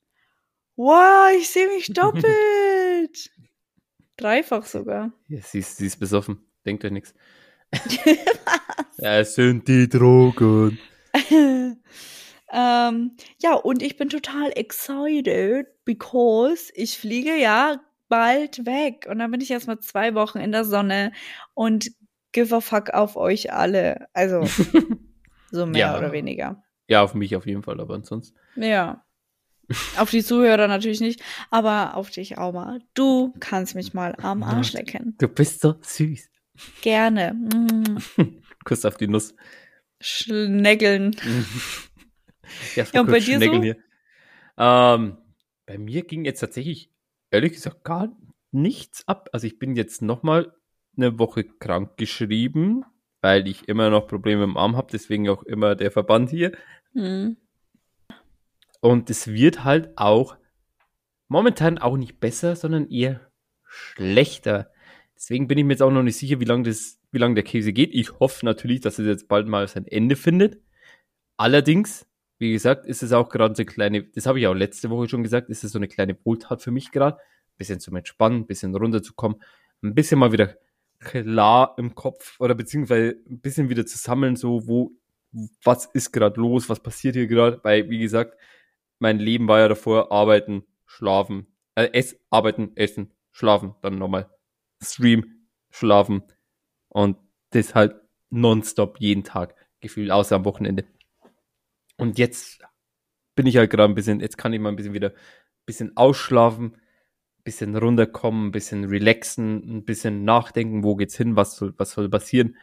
[0.77, 3.31] Wow, ich sehe mich doppelt.
[4.17, 5.13] Dreifach sogar.
[5.29, 6.39] Ja, sie, ist, sie ist besoffen.
[6.65, 7.15] Denkt euch nichts.
[9.03, 10.79] Es sind die Drogen.
[11.31, 17.81] ähm, ja, und ich bin total excited, because ich fliege ja
[18.11, 19.07] bald weg.
[19.09, 21.13] Und dann bin ich erstmal zwei Wochen in der Sonne
[21.55, 21.91] und
[22.33, 24.07] give a fuck auf euch alle.
[24.13, 24.45] Also,
[25.51, 25.99] so mehr Ja.
[25.99, 26.63] oder weniger.
[26.91, 28.37] Ja, auf mich auf jeden Fall, aber ansonsten.
[28.57, 29.05] Ja.
[29.97, 32.81] Auf die Zuhörer natürlich nicht, aber auf dich auch mal.
[32.95, 35.15] Du kannst mich mal am Arsch lecken.
[35.19, 36.29] Du bist so süß.
[36.83, 37.35] Gerne.
[37.35, 37.99] Mm.
[38.65, 39.37] Kuss auf die Nuss.
[40.01, 41.15] Schnägeln.
[42.75, 43.63] ja, Ja, und bei dir so?
[43.63, 43.77] Hier.
[44.59, 45.19] Ähm,
[45.67, 46.91] bei mir ging jetzt tatsächlich,
[47.31, 48.09] ehrlich gesagt, gar
[48.51, 49.29] nichts ab.
[49.33, 50.53] Also ich bin jetzt noch mal
[50.97, 52.85] eine Woche krank geschrieben,
[53.21, 56.51] weil ich immer noch Probleme im Arm habe, deswegen auch immer der Verband hier.
[56.95, 57.37] Hm.
[58.81, 60.37] Und es wird halt auch
[61.29, 63.21] momentan auch nicht besser, sondern eher
[63.63, 64.71] schlechter.
[65.15, 67.95] Deswegen bin ich mir jetzt auch noch nicht sicher, wie lange das, der Käse geht.
[67.95, 70.61] Ich hoffe natürlich, dass es jetzt bald mal sein Ende findet.
[71.37, 72.07] Allerdings,
[72.39, 75.09] wie gesagt, ist es auch gerade so eine kleine, das habe ich auch letzte Woche
[75.09, 77.19] schon gesagt, ist es so eine kleine Wohltat für mich gerade.
[77.19, 79.43] Ein bisschen zum Entspannen, ein bisschen runterzukommen,
[79.83, 80.57] ein bisschen mal wieder
[80.99, 84.93] klar im Kopf oder beziehungsweise ein bisschen wieder zu sammeln, so wo,
[85.65, 88.37] was ist gerade los, was passiert hier gerade, weil, wie gesagt,
[88.99, 94.29] mein Leben war ja davor arbeiten, schlafen, äh, ess, arbeiten, essen, schlafen, dann nochmal
[94.83, 96.23] Stream, schlafen
[96.89, 97.17] und
[97.51, 97.95] das halt
[98.31, 100.85] nonstop jeden Tag gefühlt, außer am Wochenende.
[101.97, 102.61] Und jetzt
[103.35, 105.97] bin ich halt gerade ein bisschen, jetzt kann ich mal ein bisschen wieder ein bisschen
[105.97, 111.75] ausschlafen, ein bisschen runterkommen, ein bisschen relaxen, ein bisschen nachdenken, wo geht's hin, was soll,
[111.79, 112.57] was soll passieren,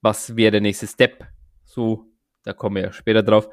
[0.00, 1.26] was wäre der nächste Step,
[1.72, 2.06] so,
[2.42, 3.48] da kommen wir ja später drauf.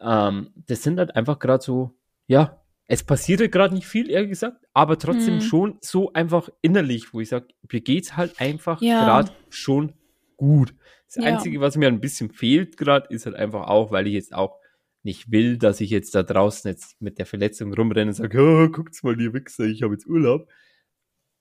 [0.00, 4.66] Ähm, das sind halt einfach gerade so, ja, es passiert gerade nicht viel, ehrlich gesagt,
[4.74, 5.40] aber trotzdem Mhm.
[5.40, 8.98] schon so einfach innerlich, wo ich sage, mir geht's halt einfach Ja.
[8.98, 9.94] gerade schon
[10.36, 10.74] gut.
[11.06, 11.22] Das Ja.
[11.22, 14.58] Einzige, was mir ein bisschen fehlt gerade, ist halt einfach auch, weil ich jetzt auch
[15.04, 18.68] nicht will, dass ich jetzt da draußen jetzt mit der Verletzung rumrenne und sage, oh,
[18.68, 20.48] guckt's mal, ihr Wichser, ich habe jetzt Urlaub.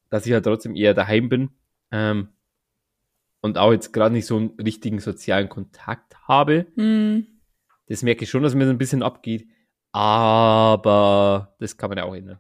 [0.10, 1.50] Dass ich halt trotzdem eher daheim bin
[1.92, 2.30] ähm,
[3.42, 6.68] und auch jetzt gerade nicht so einen richtigen sozialen Kontakt habe.
[6.76, 7.28] Hm.
[7.88, 9.48] Das merke ich schon, dass mir so ein bisschen abgeht.
[9.92, 12.40] Aber das kann man ja auch ändern.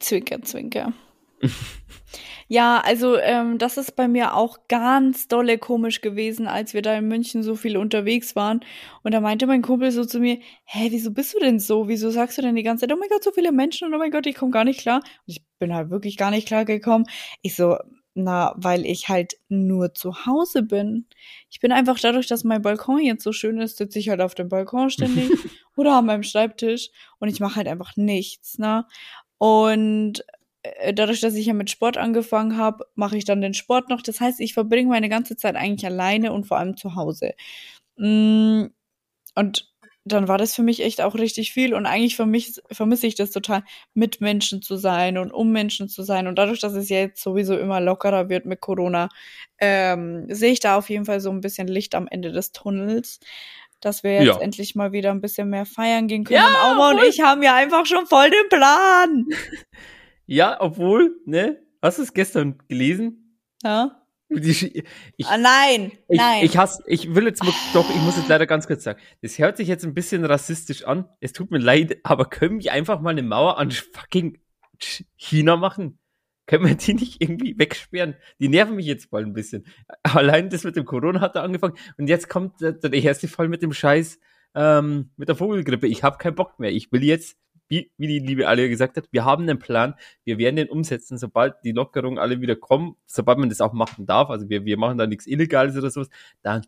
[0.00, 0.92] Zwinker, zwinker.
[2.48, 6.96] ja, also ähm, das ist bei mir auch ganz dolle komisch gewesen, als wir da
[6.96, 8.60] in München so viel unterwegs waren.
[9.02, 11.88] Und da meinte mein Kumpel so zu mir, hä, wieso bist du denn so?
[11.88, 13.98] Wieso sagst du denn die ganze Zeit, oh mein Gott, so viele Menschen und oh
[13.98, 14.98] mein Gott, ich komme gar nicht klar.
[14.98, 17.04] Und ich bin halt wirklich gar nicht klar gekommen.
[17.42, 17.76] Ich so,
[18.14, 21.06] na, weil ich halt nur zu Hause bin.
[21.50, 24.34] Ich bin einfach dadurch, dass mein Balkon jetzt so schön ist, sitze ich halt auf
[24.34, 25.30] dem Balkon ständig
[25.76, 28.86] oder an meinem Schreibtisch und ich mache halt einfach nichts, ne?
[29.38, 30.24] Und
[30.62, 34.02] äh, dadurch, dass ich ja mit Sport angefangen habe, mache ich dann den Sport noch.
[34.02, 37.34] Das heißt, ich verbringe meine ganze Zeit eigentlich alleine und vor allem zu Hause.
[37.96, 38.66] Mm,
[39.36, 39.73] Und
[40.04, 43.14] dann war das für mich echt auch richtig viel und eigentlich für mich vermisse ich
[43.14, 43.62] das total,
[43.94, 47.56] mit Menschen zu sein und um Menschen zu sein und dadurch, dass es jetzt sowieso
[47.56, 49.08] immer lockerer wird mit Corona,
[49.58, 53.18] ähm, sehe ich da auf jeden Fall so ein bisschen Licht am Ende des Tunnels,
[53.80, 54.40] dass wir jetzt Ja.
[54.40, 56.36] endlich mal wieder ein bisschen mehr feiern gehen können.
[56.40, 59.26] Ja, und Auma und ich haben ja einfach schon voll den Plan.
[60.26, 61.60] Ja, obwohl, ne?
[61.82, 63.38] Hast du es gestern gelesen?
[63.62, 64.03] Ja?
[64.30, 64.84] Die, Sch-
[65.16, 66.44] ich, Ah, nein, ich, nein.
[66.44, 69.00] ich hasse, ich will jetzt mal, doch, ich muss jetzt leider ganz kurz sagen.
[69.22, 71.08] Das hört sich jetzt ein bisschen rassistisch an.
[71.20, 74.38] Es tut mir leid, aber können wir einfach mal eine Mauer an fucking
[74.80, 75.98] Ch- China machen?
[76.46, 78.16] Können wir die nicht irgendwie wegsperren?
[78.38, 79.64] Die nerven mich jetzt mal ein bisschen.
[80.02, 83.48] Allein das mit dem Corona hat da angefangen und jetzt kommt der, der erste Fall
[83.48, 84.18] mit dem Scheiß,
[84.54, 85.86] ähm, mit der Vogelgrippe.
[85.86, 86.70] Ich habe keinen Bock mehr.
[86.72, 87.36] Ich will jetzt,
[87.68, 89.94] wie, wie die liebe Alia gesagt hat, wir haben einen Plan.
[90.24, 94.06] Wir werden den umsetzen, sobald die Lockerungen alle wieder kommen, sobald man das auch machen
[94.06, 94.30] darf.
[94.30, 96.08] Also wir, wir machen da nichts Illegales oder sowas.
[96.42, 96.66] Dann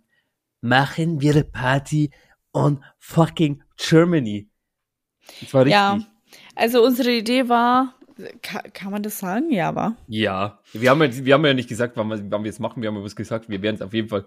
[0.61, 2.11] machen wir eine Party
[2.52, 4.48] on fucking Germany.
[5.40, 5.72] Das war richtig.
[5.72, 5.98] Ja,
[6.54, 7.94] also unsere Idee war,
[8.42, 9.50] kann, kann man das sagen?
[9.50, 9.96] Ja, war.
[10.09, 12.82] Ja, wir haben ja, wir haben ja nicht gesagt, wann wir, wann wir es machen.
[12.82, 13.48] Wir haben ja was gesagt.
[13.48, 14.24] Wir werden es auf jeden Fall.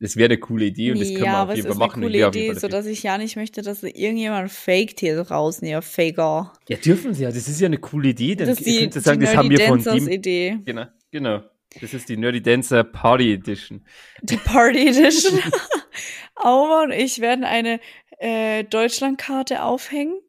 [0.00, 1.74] Das wäre eine coole Idee und das können wir ja, auf aber es jeden ist
[1.76, 2.02] Fall eine machen.
[2.02, 2.78] und coole wir auf jeden Idee, Fall so dafür.
[2.82, 6.52] dass ich ja nicht möchte, dass irgendjemand faked hier draußen, ihr Faker.
[6.68, 7.30] Ja, dürfen sie ja.
[7.30, 8.34] Das ist ja eine coole Idee.
[8.34, 10.08] Dann Das ist die, ihr sagen, die das haben wir von dem.
[10.08, 10.58] Idee.
[10.64, 11.42] Genau, genau.
[11.80, 13.84] Das ist die Nerdy Dancer Party Edition.
[14.22, 15.40] Die Party Edition.
[16.34, 17.80] Auma und ich werden eine
[18.18, 20.20] äh, Deutschlandkarte aufhängen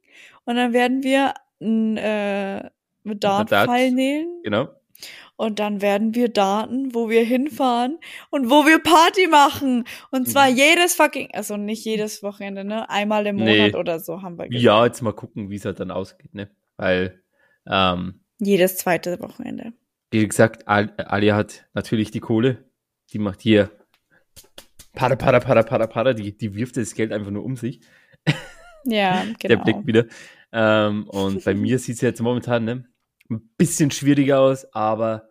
[0.46, 2.70] und dann werden wir äh,
[3.04, 3.50] Darts.
[3.50, 4.70] Dartpfeil nähen Genau.
[5.38, 7.98] Und dann werden wir daten, wo wir hinfahren
[8.30, 9.84] und wo wir Party machen.
[10.12, 10.58] Und zwar Mhm.
[10.58, 12.90] jedes fucking, also nicht jedes Wochenende, ne?
[12.90, 13.58] Einmal im Nee.
[13.60, 14.64] Monat oder so haben wir gesagt.
[14.64, 16.50] Ja, jetzt mal gucken, wie es halt dann ausgeht, ne?
[16.78, 17.22] Weil,
[17.68, 19.74] ähm, Jedes zweite Wochenende.
[20.12, 22.66] wie gesagt, Al Alia hat natürlich die Kohle.
[23.14, 23.72] Die macht hier
[24.94, 26.14] Pada, Pada, Pada, Pada, Pada.
[26.14, 27.82] Die, die wirft das Geld einfach nur um sich.
[28.86, 29.64] Ja, Der genau.
[29.64, 30.06] Blick wieder.
[30.54, 32.86] Ähm, und bei mir sieht es jetzt momentan ne,
[33.30, 35.30] ein bisschen schwieriger aus, aber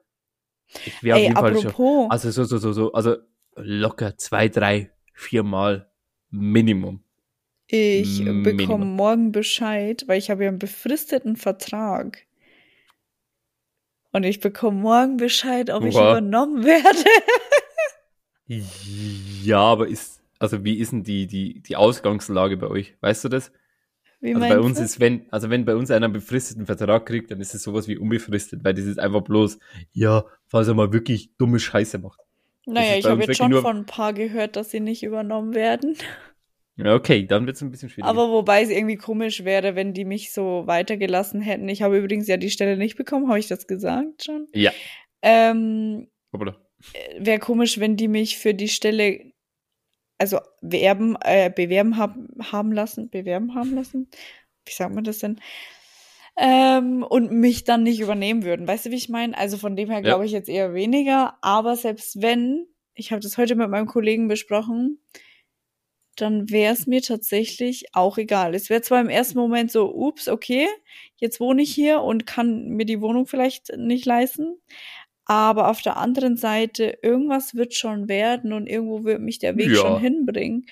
[0.85, 1.67] ich wäre auf jeden Fall schon.
[1.67, 3.17] apropos, Also so, so, so, so, also
[3.57, 5.91] locker zwei, drei, viermal
[6.31, 7.03] Minimum.
[7.67, 8.43] ich Minimum.
[8.57, 12.27] bekomme morgen Bescheid, weil ich habe ja einen befristeten Vertrag.
[14.13, 16.11] Und ich bekomme morgen Bescheid, ob ich Oha.
[16.13, 17.05] übernommen werde.
[18.47, 22.95] Ja, aber ist, also wie ist denn die, die, die Ausgangslage bei euch?
[23.01, 23.53] Weißt du das?
[24.25, 24.85] Wie Also bei uns du?
[24.85, 27.89] ist, wenn, also wenn bei uns einer einen befristeten Vertrag kriegt, dann ist es sowas
[27.89, 29.59] wie unbefristet, weil das ist einfach bloß,
[29.93, 32.21] ja, falls er mal wirklich dumme Scheiße macht.
[32.65, 35.97] Naja, ich habe jetzt schon von ein paar gehört, dass sie nicht übernommen werden.
[36.77, 38.09] Ja, okay, dann wird es ein bisschen schwieriger.
[38.09, 41.69] Aber wobei es irgendwie komisch wäre, wenn die mich so weitergelassen hätten.
[41.69, 44.47] Ich habe übrigens ja die Stelle nicht bekommen, habe ich das gesagt schon?
[44.55, 44.73] ja,
[45.23, 46.57] Ähm, hoppla.
[47.19, 49.34] wäre komisch, wenn die mich für die Stelle,
[50.19, 54.09] also werben, äh, bewerben haben, haben lassen, bewerben haben lassen.
[54.65, 55.41] Wie sagt man das denn?
[56.37, 58.67] Ähm, und mich dann nicht übernehmen würden.
[58.67, 59.37] Weißt du, wie ich meine?
[59.37, 61.37] Also von dem her glaube ich jetzt eher weniger.
[61.43, 64.99] Aber selbst wenn, ich habe das heute mit meinem Kollegen besprochen,
[66.17, 68.55] dann wäre es mir tatsächlich auch egal.
[68.55, 70.69] Es wäre zwar im ersten Moment so, ups, okay,
[71.17, 74.57] jetzt wohne ich hier und kann mir die Wohnung vielleicht nicht leisten.
[75.27, 79.69] Aber auf der anderen Seite, irgendwas wird schon werden und irgendwo wird mich der Weg
[79.69, 79.77] Ja.
[79.77, 80.67] schon hinbringen.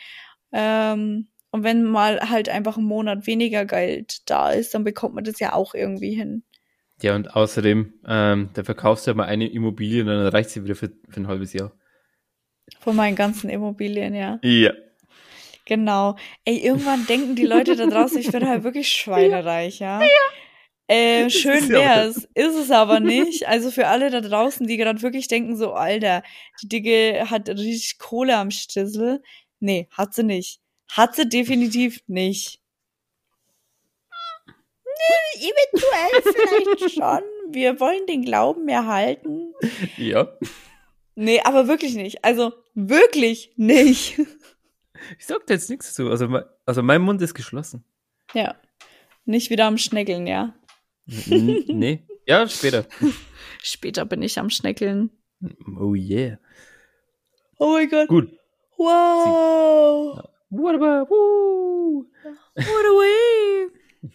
[0.53, 5.25] Ähm, und wenn mal halt einfach ein Monat weniger Geld da ist, dann bekommt man
[5.25, 6.45] das ja auch irgendwie hin.
[7.03, 10.65] Ja, und außerdem, ähm, da verkaufst du ja mal eine Immobilie und dann reicht sie
[10.65, 11.73] wieder für, für ein halbes Jahr.
[12.81, 14.39] Von meinen ganzen Immobilien, ja.
[14.43, 14.73] Ja.
[15.65, 16.17] Genau.
[16.45, 20.01] Ey, irgendwann denken die Leute da draußen, ich bin halt wirklich schweinereich, ja.
[20.93, 23.47] Äh, schön wär's, ist es aber nicht.
[23.49, 26.23] Also für alle da draußen, die gerade wirklich denken, so, Alter,
[26.63, 29.23] die Dicke hat richtig Kohle am Stissel.
[29.61, 30.61] Nee, hat sie nicht.
[30.91, 32.61] Hat sie definitiv nicht.
[34.85, 36.33] Nee, eventuell
[36.77, 37.23] vielleicht schon.
[37.51, 39.53] Wir wollen den Glauben erhalten.
[39.97, 40.29] Ja.
[41.15, 42.25] Nee, aber wirklich nicht.
[42.25, 44.19] Also wirklich nicht.
[45.19, 46.11] Ich sag da jetzt nichts dazu.
[46.11, 47.85] Also, mein- also mein Mund ist geschlossen.
[48.35, 48.55] Ja.
[49.25, 50.55] Nicht wieder am Schneckeln, ja.
[51.07, 52.07] Nee.
[52.27, 52.87] Ja, später.
[53.63, 55.11] Später bin ich am Schneckeln.
[55.79, 56.39] Oh yeah.
[57.59, 58.09] Oh mein Gott.
[58.09, 58.31] Gut.
[58.77, 60.21] Wow.
[60.51, 62.07] What about, woo.
[62.55, 63.69] What a way.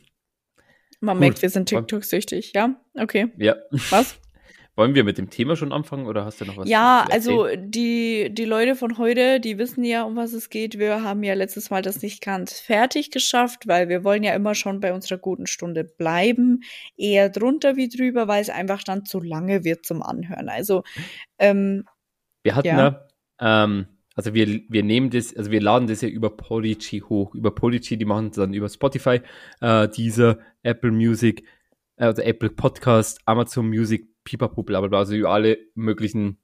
[0.99, 1.19] Man Gut.
[1.19, 2.75] merkt, wir sind TikTok-süchtig, ja?
[2.95, 3.31] Okay.
[3.37, 3.55] Ja.
[3.89, 4.19] Was?
[4.77, 6.69] Wollen wir mit dem Thema schon anfangen oder hast du noch was?
[6.69, 10.77] Ja, zu also die, die Leute von heute, die wissen ja, um was es geht.
[10.77, 14.53] Wir haben ja letztes Mal das nicht ganz fertig geschafft, weil wir wollen ja immer
[14.53, 16.61] schon bei unserer guten Stunde bleiben.
[16.95, 20.47] Eher drunter wie drüber, weil es einfach dann zu lange wird zum Anhören.
[20.47, 20.83] Also,
[21.39, 21.85] ähm,
[22.43, 23.07] Wir hatten ja.
[23.41, 27.33] ja, ähm, also wir, wir nehmen das, also wir laden das ja über Podigy hoch.
[27.33, 29.21] Über Podigy, die machen es dann über Spotify,
[29.59, 31.45] äh, dieser Apple Music,
[31.95, 36.37] äh, also Apple Podcast, Amazon Music, Pipapo, bla bla bla, also über alle möglichen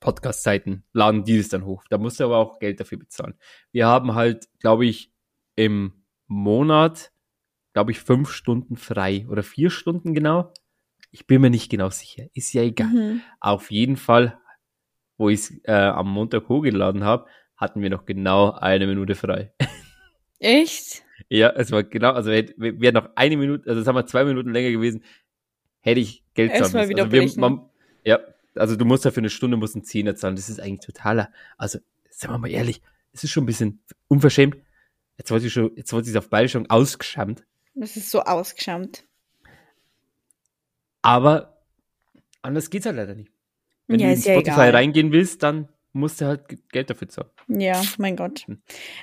[0.00, 1.84] Podcast-Seiten laden die das dann hoch.
[1.88, 3.34] Da musst du aber auch Geld dafür bezahlen.
[3.70, 5.12] Wir haben halt, glaube ich,
[5.54, 5.92] im
[6.26, 7.12] Monat,
[7.74, 10.52] glaube ich, fünf Stunden frei oder vier Stunden genau.
[11.12, 12.24] Ich bin mir nicht genau sicher.
[12.34, 12.88] Ist ja egal.
[12.88, 13.20] Mhm.
[13.38, 14.40] Auf jeden Fall,
[15.16, 19.54] wo ich es äh, am Montag hochgeladen habe, hatten wir noch genau eine Minute frei.
[20.40, 21.04] Echt?
[21.28, 24.52] ja, es war genau, also wäre wär noch eine Minute, also sagen wir zwei Minuten
[24.52, 25.02] länger gewesen,
[25.86, 26.88] hätte ich Geld zahlen müssen.
[26.90, 27.70] wieder Also, wir, man,
[28.04, 28.18] ja,
[28.54, 30.36] also du musst ja für eine Stunde musst einen Zehner zahlen.
[30.36, 31.78] Das ist eigentlich totaler, also
[32.10, 34.56] sagen wir mal ehrlich, es ist schon ein bisschen unverschämt.
[35.16, 37.44] Jetzt wollte ich schon, jetzt wollte ich es auf beide schon ausgeschammt.
[37.74, 39.04] Das ist so ausgeschammt.
[41.02, 41.62] Aber
[42.42, 43.30] anders geht's halt leider nicht.
[43.86, 44.70] Wenn Ja, du in ja Spotify egal.
[44.70, 47.30] reingehen willst, dann musst du halt Geld dafür zahlen.
[47.48, 48.44] Ja, mein Gott.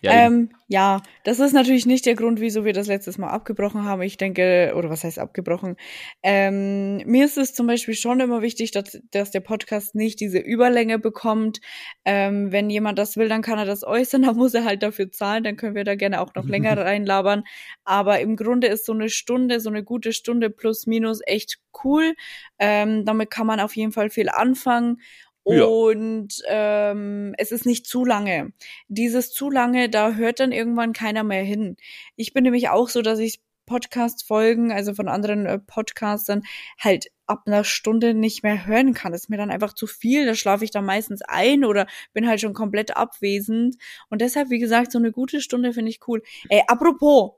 [0.02, 0.36] Ja, eben.
[0.36, 4.02] ähm, ja, das ist natürlich nicht der Grund, wieso wir das letztes Mal abgebrochen haben.
[4.04, 5.76] Ich denke, oder was heißt abgebrochen?
[6.22, 10.38] Ähm, mir ist es zum Beispiel schon immer wichtig, dass, dass der Podcast nicht diese
[10.38, 11.62] Überlänge bekommt.
[12.06, 15.12] Ähm, wenn jemand das will, dann kann er das äußern, dann muss er halt dafür
[15.12, 17.44] zahlen, dann können wir da gerne auch noch länger reinlabern.
[17.84, 22.14] Aber im Grunde ist so eine Stunde, so eine gute Stunde plus minus echt cool.
[22.60, 24.98] Ähm, damit kann man auf jeden Fall viel anfangen.
[25.46, 25.66] Ja.
[25.66, 28.54] Und ähm, es ist nicht zu lange
[28.88, 31.78] dieses zu lange, da hört dann irgendwann keiner mehr hin.
[32.16, 36.44] Ich bin nämlich auch so, dass ich Podcast-Folgen, also von anderen äh, Podcastern,
[36.80, 39.12] halt ab einer Stunde nicht mehr hören kann.
[39.14, 40.26] Das ist mir dann einfach zu viel.
[40.26, 43.78] Da schlafe ich dann meistens ein oder bin halt schon komplett abwesend.
[44.10, 46.22] Und deshalb, wie gesagt, so eine gute Stunde finde ich cool.
[46.50, 47.32] Ey, apropos,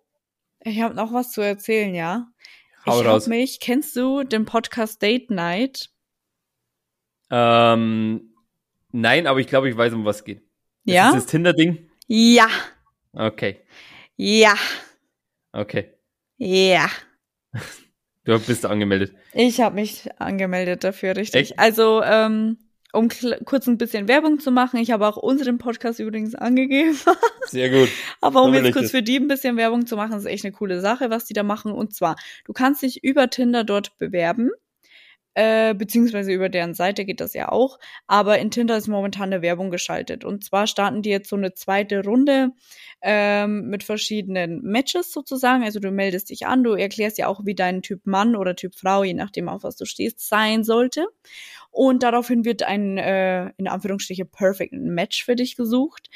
[0.64, 2.28] ich habe noch was zu erzählen, ja?
[2.86, 3.24] Hau ich raus.
[3.24, 5.92] hab mich, kennst du den Podcast Date Night?
[7.30, 8.34] Ähm,
[8.92, 10.40] nein, aber ich glaube, ich weiß, um was geht.
[10.86, 11.06] Ist Ja?
[11.08, 11.90] das das Tinder-Ding?
[12.08, 12.48] Ja,
[13.18, 13.62] Okay,
[14.18, 14.54] ja,
[15.54, 15.94] okay.
[16.38, 16.90] ja.
[18.26, 19.14] Du bist angemeldet.
[19.34, 21.52] Ich habe mich angemeldet dafür, richtig.
[21.52, 21.60] Echt?
[21.60, 22.58] Also, ähm,
[22.92, 23.08] um
[23.46, 26.98] kurz ein bisschen Werbung zu machen, ich habe auch unseren Podcast übrigens angegeben.
[27.48, 27.90] Sehr gut.
[28.22, 30.82] Aber um jetzt kurz für die ein bisschen Werbung zu machen, ist echt eine coole
[30.82, 31.72] Sache, was die da machen.
[31.72, 34.50] Und zwar, du kannst dich über Tinder dort bewerben.
[35.36, 37.78] Äh, beziehungsweise über deren Seite geht das ja auch.
[38.08, 40.24] Aber in Tinder ist momentan eine Werbung geschaltet.
[40.24, 42.52] Und zwar starten die jetzt so eine zweite Runde
[43.02, 45.64] ähm, mit verschiedenen Matches sozusagen.
[45.64, 48.76] Also du meldest dich an, du erklärst ja auch, wie dein Typ Mann oder Typ
[48.76, 51.06] Frau, je nachdem auf was du stehst, sein sollte.
[51.70, 56.10] Und daraufhin wird ein, äh, in Anführungsstriche, perfect Match für dich gesucht.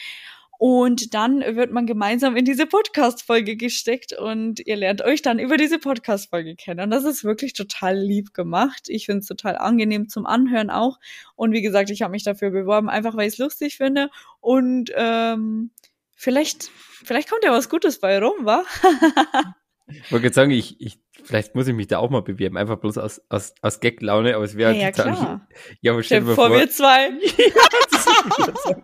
[0.59, 5.55] Und dann wird man gemeinsam in diese Podcast-Folge gesteckt und ihr lernt euch dann über
[5.55, 6.81] diese Podcast-Folge kennen.
[6.81, 8.89] Und das ist wirklich total lieb gemacht.
[8.89, 10.99] Ich finde es total angenehm zum Anhören auch.
[11.35, 14.09] Und wie gesagt, ich habe mich dafür beworben, einfach weil ich es lustig finde.
[14.41, 15.71] Und ähm,
[16.13, 16.69] vielleicht,
[17.05, 18.65] vielleicht kommt ja was Gutes bei rum, wa?
[19.87, 22.99] Ich wollte sagen, ich, ich, vielleicht muss ich mich da auch mal bewerben, einfach bloß
[22.99, 25.15] aus, aus, aus Gag-Laune, aber es wäre ja, ja, total.
[25.15, 25.47] klar.
[25.81, 26.57] Ja, aber stell dir Bevor vor.
[26.57, 27.09] wir zwei.
[27.37, 28.83] ja,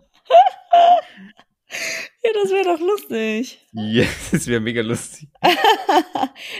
[2.33, 3.65] das wäre doch lustig.
[3.73, 5.29] Ja, das wäre mega lustig.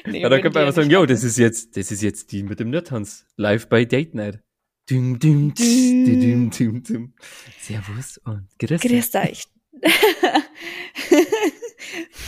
[0.06, 2.32] nee, Ja, dann würden könnte man einfach sagen, yo, das ist jetzt, das ist jetzt
[2.32, 3.26] die mit dem Nerdtanz.
[3.36, 4.40] Live bei Date Night.
[4.90, 6.06] Dum, dum, Dum.
[6.06, 7.14] dum, dum, dum.
[7.60, 8.92] Servus und grüß dich.
[8.92, 9.44] Grüß dich.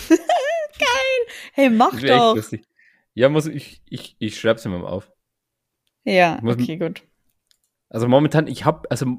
[0.10, 1.22] Geil.
[1.54, 2.38] Hey, mach doch.
[3.14, 5.12] Ja, muss ich, ich, ich schreib's mir mal auf.
[6.04, 7.04] Ja, Muss- okay, gut.
[7.90, 9.18] Also momentan, ich hab, also,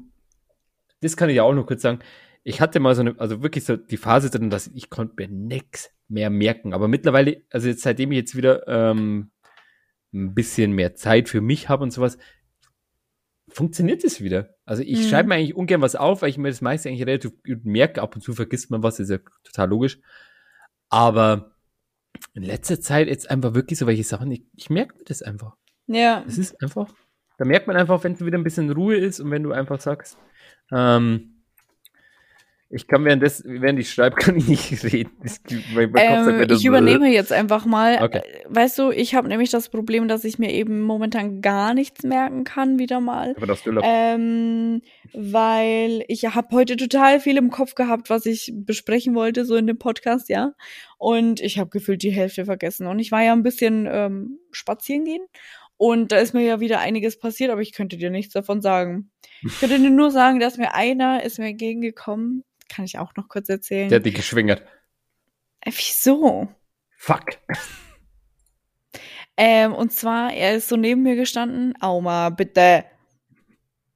[1.01, 1.99] das kann ich ja auch noch kurz sagen.
[2.43, 5.27] Ich hatte mal so eine, also wirklich so die Phase drin, dass ich konnte mir
[5.27, 6.73] nix mehr merken.
[6.73, 9.31] Aber mittlerweile, also jetzt seitdem ich jetzt wieder ähm,
[10.13, 12.17] ein bisschen mehr Zeit für mich habe und sowas,
[13.49, 14.55] funktioniert es wieder.
[14.65, 15.03] Also ich Mhm.
[15.09, 18.01] schreibe mir eigentlich ungern was auf, weil ich mir das meiste eigentlich relativ gut merke.
[18.01, 19.99] Ab und zu vergisst man was, ist ja total logisch.
[20.89, 21.55] Aber
[22.33, 25.55] in letzter Zeit jetzt einfach wirklich so welche Sachen, ich, ich merke mir das einfach.
[25.87, 26.93] Ja, Es ist einfach,
[27.37, 30.17] da merkt man einfach, wenn wieder ein bisschen Ruhe ist und wenn du einfach sagst,
[30.71, 31.38] ähm,
[32.71, 35.11] ich kann während, des, während ich schreibe, kann ich nicht reden.
[35.23, 35.41] Das,
[35.73, 38.03] mein, mein ähm, das ich übernehme jetzt einfach mal.
[38.03, 38.19] Okay.
[38.19, 42.03] Äh, Weißt du, ich habe nämlich das Problem, dass ich mir eben momentan gar nichts
[42.03, 43.33] merken kann, wieder mal.
[43.37, 43.63] Aber das.
[43.83, 44.81] Ähm,
[45.13, 49.65] weil ich habe heute total viel im Kopf gehabt, was ich besprechen wollte, so in
[49.65, 50.53] dem Podcast, ja.
[50.99, 52.85] Und ich habe gefühlt die Hälfte vergessen.
[52.85, 55.25] Und ich war ja ein bisschen ähm, spazieren gehen.
[55.75, 59.09] Und da ist mir ja wieder einiges passiert, aber ich könnte dir nichts davon sagen.
[59.41, 62.43] Ich könnte dir nur sagen, dass mir einer ist mir entgegengekommen.
[62.69, 63.89] Kann ich auch noch kurz erzählen.
[63.89, 64.63] Der hat dich geschwängert.
[65.61, 66.47] Äh, Wieso?
[66.97, 67.25] Fuck.
[69.37, 71.73] Ähm, und zwar, er ist so neben mir gestanden.
[71.81, 72.85] Auma, bitte.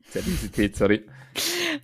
[0.05, 1.05] Seriosität, sorry.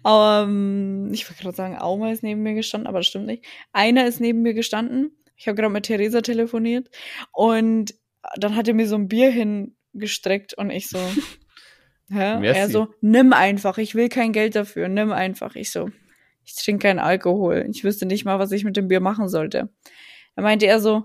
[0.06, 3.46] ähm, ich wollte gerade sagen, Auma ist neben mir gestanden, aber das stimmt nicht.
[3.74, 5.12] Einer ist neben mir gestanden.
[5.36, 6.90] Ich habe gerade mit Theresa telefoniert
[7.32, 7.94] und
[8.38, 10.98] dann hat er mir so ein Bier hingestreckt und ich so,
[12.10, 12.40] hä?
[12.40, 12.60] Merci.
[12.60, 15.56] Er so, nimm einfach, ich will kein Geld dafür, nimm einfach.
[15.56, 15.90] Ich so,
[16.50, 17.68] ich trinke keinen Alkohol.
[17.70, 19.70] Ich wüsste nicht mal, was ich mit dem Bier machen sollte.
[20.36, 21.04] Da meinte er so,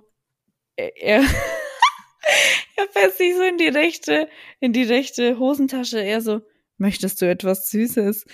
[0.76, 1.20] er, er,
[2.76, 4.28] er fässt sich so in die rechte,
[4.60, 6.00] in die rechte Hosentasche.
[6.00, 6.40] Er so,
[6.78, 8.24] möchtest du etwas Süßes?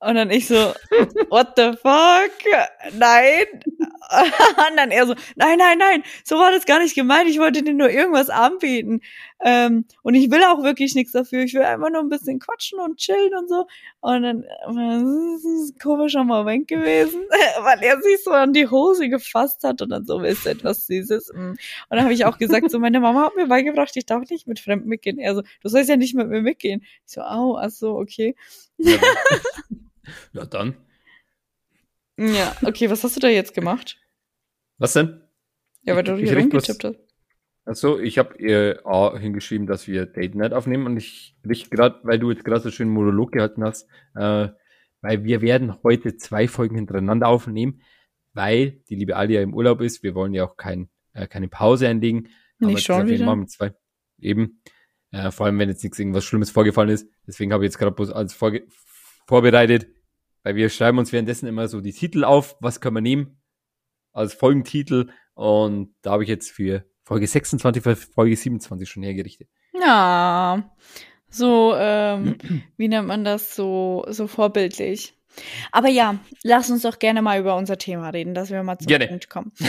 [0.00, 0.54] Und dann ich so,
[1.28, 2.30] what the fuck?
[2.96, 3.46] Nein.
[4.10, 7.28] Und dann er so, nein, nein, nein, so war das gar nicht gemeint.
[7.28, 9.00] Ich wollte dir nur irgendwas anbieten.
[9.44, 11.42] Ähm, und ich will auch wirklich nichts dafür.
[11.42, 13.66] Ich will einfach nur ein bisschen quatschen und chillen und so.
[14.00, 17.22] Und dann äh, das ist ein komischer Moment gewesen,
[17.60, 20.86] weil er sich so an die Hose gefasst hat und dann so, willst du etwas
[20.86, 21.32] Süßes?
[21.34, 21.50] Mm.
[21.50, 21.58] Und
[21.90, 24.58] dann habe ich auch gesagt, so, meine Mama hat mir beigebracht, ich darf nicht mit
[24.58, 25.18] Fremden mitgehen.
[25.18, 26.82] Er so, du sollst ja nicht mit mir mitgehen.
[27.06, 28.34] Ich so, au, ach so, okay.
[28.78, 28.98] Ja,
[30.32, 30.76] ja, dann.
[32.16, 33.96] Ja, okay, was hast du da jetzt gemacht?
[34.78, 35.22] Was denn?
[35.82, 36.96] Ja, weil du Ich- hier rumgetippt hast.
[37.64, 42.00] Achso, ich habe ihr A hingeschrieben, dass wir Date Night aufnehmen und ich richte gerade,
[42.02, 44.48] weil du jetzt gerade so schön Monolog gehalten hast, äh,
[45.02, 47.82] weil wir werden heute zwei Folgen hintereinander aufnehmen,
[48.32, 50.02] weil die liebe Ali ja im Urlaub ist.
[50.02, 52.28] Wir wollen ja auch kein, äh, keine Pause einlegen.
[52.58, 53.26] Nicht jetzt schon wieder?
[53.26, 53.74] machen zwei.
[54.18, 54.62] Eben.
[55.10, 57.06] Äh, vor allem, wenn jetzt nichts irgendwas Schlimmes vorgefallen ist.
[57.26, 58.34] Deswegen habe ich jetzt gerade bloß alles
[59.26, 59.88] vorbereitet,
[60.48, 62.56] weil wir schreiben uns währenddessen immer so die Titel auf.
[62.60, 63.38] Was können wir nehmen?
[64.12, 69.48] als Folgentitel und da habe ich jetzt für Folge 26, für Folge 27 schon hergerichtet.
[69.72, 70.74] Ja,
[71.28, 72.36] so, ähm,
[72.76, 75.17] wie nennt man das, so, so vorbildlich.
[75.72, 78.86] Aber ja, lass uns doch gerne mal über unser Thema reden, dass wir mal zum
[78.86, 79.08] Gerne.
[79.08, 79.52] Punkt kommen.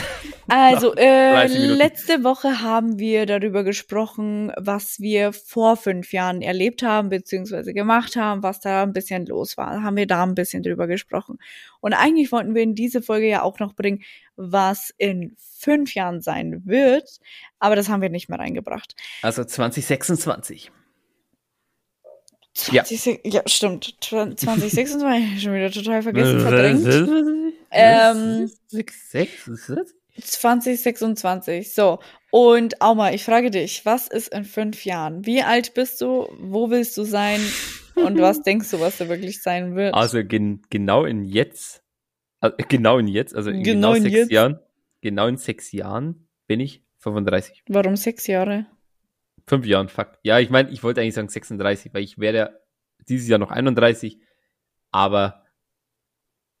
[0.52, 1.78] Also, äh, 30 Minuten.
[1.78, 8.16] letzte Woche haben wir darüber gesprochen, was wir vor fünf Jahren erlebt haben, beziehungsweise gemacht
[8.16, 9.84] haben, was da ein bisschen los war.
[9.84, 11.38] Haben wir da ein bisschen drüber gesprochen.
[11.78, 14.02] Und eigentlich wollten wir in diese Folge ja auch noch bringen,
[14.34, 17.20] was in fünf Jahren sein wird,
[17.58, 18.96] aber das haben wir nicht mehr reingebracht.
[19.22, 20.72] Also 2026.
[22.72, 22.84] Ja.
[22.84, 23.42] 20, ja.
[23.46, 23.96] stimmt.
[24.00, 27.54] 2026 schon wieder total vergessen, verdrängt.
[27.70, 29.94] Ähm, Sechs, sechs, ist das?
[30.20, 31.72] 2026.
[31.72, 32.00] So.
[32.30, 35.24] Und Auma, ich frage dich, was ist in fünf Jahren?
[35.26, 36.28] Wie alt bist du?
[36.40, 37.40] Wo willst du sein?
[37.94, 39.94] Und was denkst du, was du wirklich sein wird?
[39.94, 41.82] Also gen, genau in jetzt,
[42.40, 44.30] also genau in jetzt, also in Genau genau, in sechs jetzt.
[44.32, 44.58] Jahren,
[45.00, 47.62] genau in sechs Jahren bin ich 35.
[47.68, 48.66] Warum sechs Jahre?
[49.50, 50.12] Fünf Jahren, fuck.
[50.22, 52.60] Ja, ich meine, ich wollte eigentlich sagen 36, weil ich werde
[53.08, 54.20] dieses Jahr noch 31,
[54.92, 55.44] aber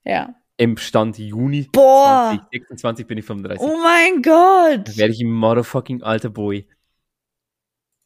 [0.04, 0.34] Ja.
[0.56, 2.30] im Stand Juni Boah.
[2.50, 3.64] 2026 bin ich 35.
[3.64, 4.88] Oh mein Gott!
[4.88, 6.66] Dann werde ich ein motherfucking alter Boy.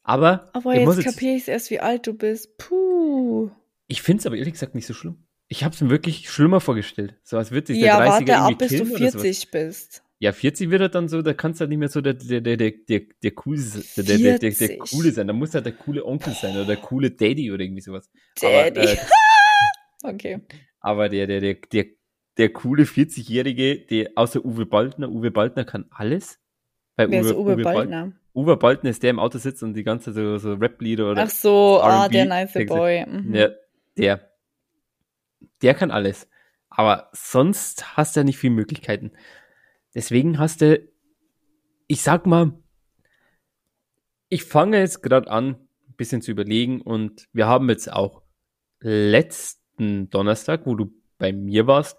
[0.03, 2.55] Aber, Aber jetzt kapiere ich erst, wie alt du bist.
[2.59, 3.49] Puh.
[3.87, 5.25] ich finde es aber ehrlich gesagt nicht so schlimm.
[5.47, 7.15] Ich habe es mir wirklich schlimmer vorgestellt.
[7.23, 9.21] So als würde sich Ja, der 30er warte ab, bis du killen oder sowas.
[9.23, 10.03] 40 bist.
[10.19, 12.39] Ja, 40 wird er dann so, da kannst du halt nicht mehr so der, der,
[12.41, 14.79] der, der, der, der, coole, der, der, der, der, der 40.
[14.79, 15.27] coole sein.
[15.27, 18.09] Da muss halt der coole Onkel sein oder der coole Daddy oder irgendwie sowas.
[18.41, 18.79] Daddy.
[18.79, 18.97] Aber, äh,
[20.03, 20.39] Okay.
[20.79, 21.85] aber der, der, der, der,
[22.37, 26.39] der coole 40-Jährige, der außer Uwe Baldner, Uwe Baldner kann alles.
[26.95, 28.11] Bei Wer ist Uwe, Bal- Baldner?
[28.33, 31.23] Uwe Baldner ist der im Auto sitzt und die ganze Zeit so, so Rap-Lieder oder
[31.23, 33.05] Ach so, ah, der nice der Boy.
[33.05, 33.33] Mhm.
[33.33, 33.49] Ja,
[33.97, 34.31] der.
[35.61, 36.29] Der kann alles.
[36.69, 39.11] Aber sonst hast du ja nicht viele Möglichkeiten.
[39.95, 40.87] Deswegen hast du,
[41.87, 42.53] ich sag mal,
[44.29, 45.55] ich fange jetzt gerade an,
[45.87, 48.21] ein bisschen zu überlegen und wir haben jetzt auch
[48.81, 51.97] letzten Donnerstag, wo du bei mir warst,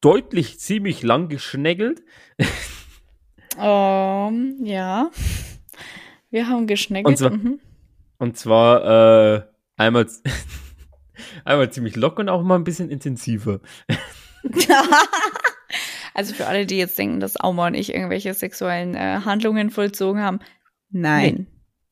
[0.00, 2.02] deutlich ziemlich lang geschnägelt.
[3.58, 5.10] Ähm, ja.
[6.30, 7.06] Wir haben geschneckelt.
[7.06, 7.60] Und zwar- mhm.
[8.16, 9.42] Und zwar äh,
[9.76, 10.06] einmal,
[11.44, 13.60] einmal ziemlich locker und auch mal ein bisschen intensiver.
[16.14, 20.20] also für alle, die jetzt denken, dass Auma und ich irgendwelche sexuellen äh, Handlungen vollzogen
[20.20, 20.40] haben,
[20.90, 21.46] nein,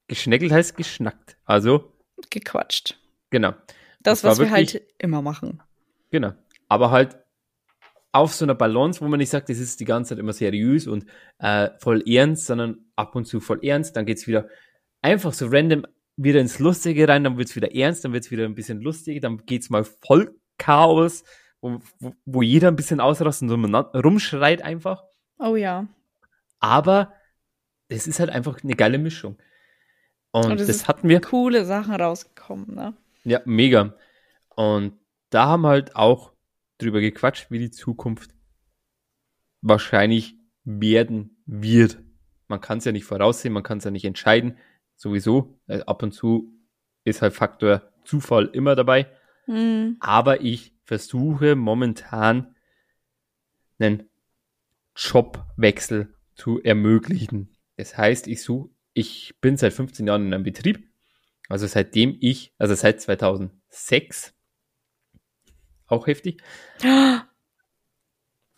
[0.08, 1.36] Geschnäckelt heißt geschnackt.
[1.44, 1.92] Also,
[2.30, 2.98] gequatscht.
[3.30, 3.52] genau.
[4.02, 5.62] Das, Das was wir wirklich- halt immer machen.
[6.10, 6.32] Genau.
[6.68, 7.16] Aber halt
[8.12, 10.88] auf so einer Balance, wo man nicht sagt, das ist die ganze Zeit immer seriös
[10.88, 11.06] und
[11.38, 13.94] äh, voll ernst, sondern ab und zu voll ernst.
[13.94, 14.48] Dann geht's wieder
[15.00, 18.54] einfach so random wieder ins Lustige rein, dann wird's wieder ernst, dann wird's wieder ein
[18.56, 21.22] bisschen lustig, dann geht's mal voll Chaos,
[21.60, 21.80] wo,
[22.24, 25.04] wo, jeder ein bisschen ausrastet und rumschreit einfach.
[25.38, 25.86] Oh ja.
[26.58, 27.12] Aber
[27.88, 29.36] es ist halt einfach eine geile Mischung.
[30.32, 31.20] Und, Und es das hatten wir.
[31.20, 32.94] Coole Sachen rausgekommen, ne?
[33.24, 33.94] Ja, mega.
[34.54, 34.94] Und
[35.30, 36.32] da haben wir halt auch
[36.78, 38.30] drüber gequatscht, wie die Zukunft
[39.60, 41.98] wahrscheinlich werden wird.
[42.48, 44.56] Man kann es ja nicht voraussehen, man kann es ja nicht entscheiden.
[44.96, 46.52] Sowieso, äh, ab und zu
[47.04, 49.06] ist halt Faktor Zufall immer dabei.
[49.46, 49.96] Hm.
[50.00, 52.56] Aber ich versuche momentan
[53.78, 54.10] einen
[54.96, 57.56] Jobwechsel zu ermöglichen.
[57.76, 60.84] Das heißt, ich suche, ich bin seit 15 Jahren in einem Betrieb,
[61.48, 64.34] also seitdem ich, also seit 2006,
[65.86, 66.42] auch heftig,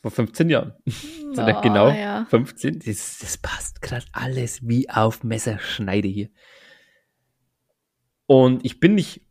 [0.00, 0.72] vor 15 Jahren.
[1.34, 2.26] Oh, genau ja.
[2.28, 2.80] 15.
[2.80, 6.28] Das, das passt gerade alles wie auf Messerschneide hier.
[8.26, 9.22] Und ich bin nicht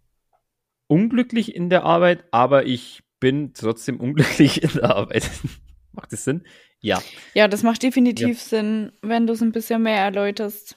[0.91, 5.29] unglücklich in der Arbeit, aber ich bin trotzdem unglücklich in der Arbeit.
[5.93, 6.43] Macht das Sinn?
[6.81, 7.01] Ja.
[7.33, 10.75] Ja, das macht definitiv Sinn, wenn du es ein bisschen mehr erläuterst.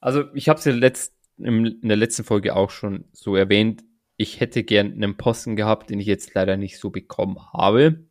[0.00, 3.82] Also ich habe es ja letzt, in der letzten Folge auch schon so erwähnt.
[4.16, 8.06] Ich hätte gern einen Posten gehabt, den ich jetzt leider nicht so bekommen habe.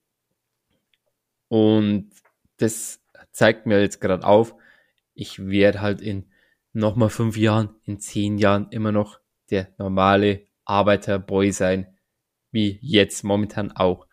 [1.47, 2.11] Und
[2.57, 3.01] das
[3.32, 4.55] zeigt mir jetzt gerade auf,
[5.13, 6.26] ich werde halt in
[6.73, 9.19] nochmal fünf Jahren, in zehn Jahren immer noch
[9.49, 11.88] der normale Arbeiterboy sein,
[12.51, 14.07] wie jetzt momentan auch.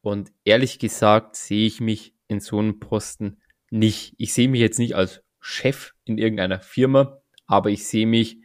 [0.00, 4.14] Und ehrlich gesagt sehe ich mich in so einem Posten nicht.
[4.18, 8.40] Ich sehe mich jetzt nicht als Chef in irgendeiner Firma, aber ich sehe mich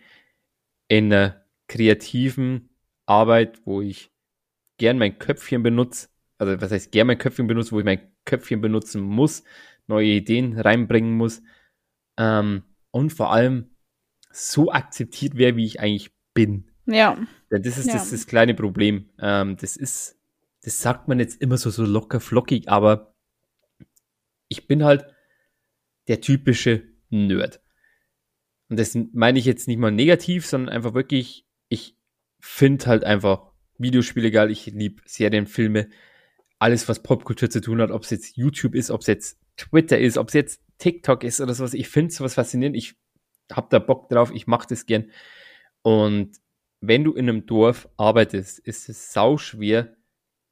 [0.88, 2.70] in einer kreativen
[3.06, 4.12] Arbeit, wo ich
[4.78, 6.10] gern mein Köpfchen benutze.
[6.38, 9.44] Also was heißt gern mein Köpfchen benutze, wo ich mein Köpfchen benutzen muss,
[9.88, 11.42] neue Ideen reinbringen muss
[12.18, 13.76] ähm, und vor allem
[14.32, 16.72] so akzeptiert wäre, wie ich eigentlich bin.
[16.86, 17.18] Ja,
[17.52, 17.94] Ja, das ist Ja.
[17.94, 19.10] das, das kleine Problem.
[19.20, 20.18] Ähm, das ist,
[20.64, 23.14] das sagt man jetzt immer so, so locker flockig, aber
[24.48, 25.06] ich bin halt
[26.08, 27.62] der typische Nerd.
[28.70, 31.96] Und das meine ich jetzt nicht mal negativ, sondern einfach wirklich, ich
[32.40, 35.90] finde halt einfach Videospiele geil, ich liebe Serien, Filme,
[36.60, 40.00] alles, was Popkultur zu tun hat, ob es jetzt YouTube ist, ob es jetzt Twitter
[40.00, 41.74] ist, ob es jetzt TikTok ist oder sowas.
[41.74, 42.96] Ich finde sowas faszinierend, ich
[43.52, 45.12] habe da Bock drauf, ich mache das gern.
[45.82, 46.38] Und
[46.86, 49.96] wenn du in einem Dorf arbeitest, ist es sau schwer,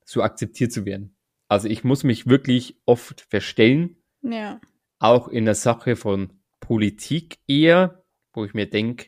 [0.06, 1.18] so akzeptiert zu werden.
[1.50, 4.62] Also ich muss mich wirklich oft verstellen, ja.
[5.00, 9.08] auch in der Sache von Politik eher, wo ich mir denke,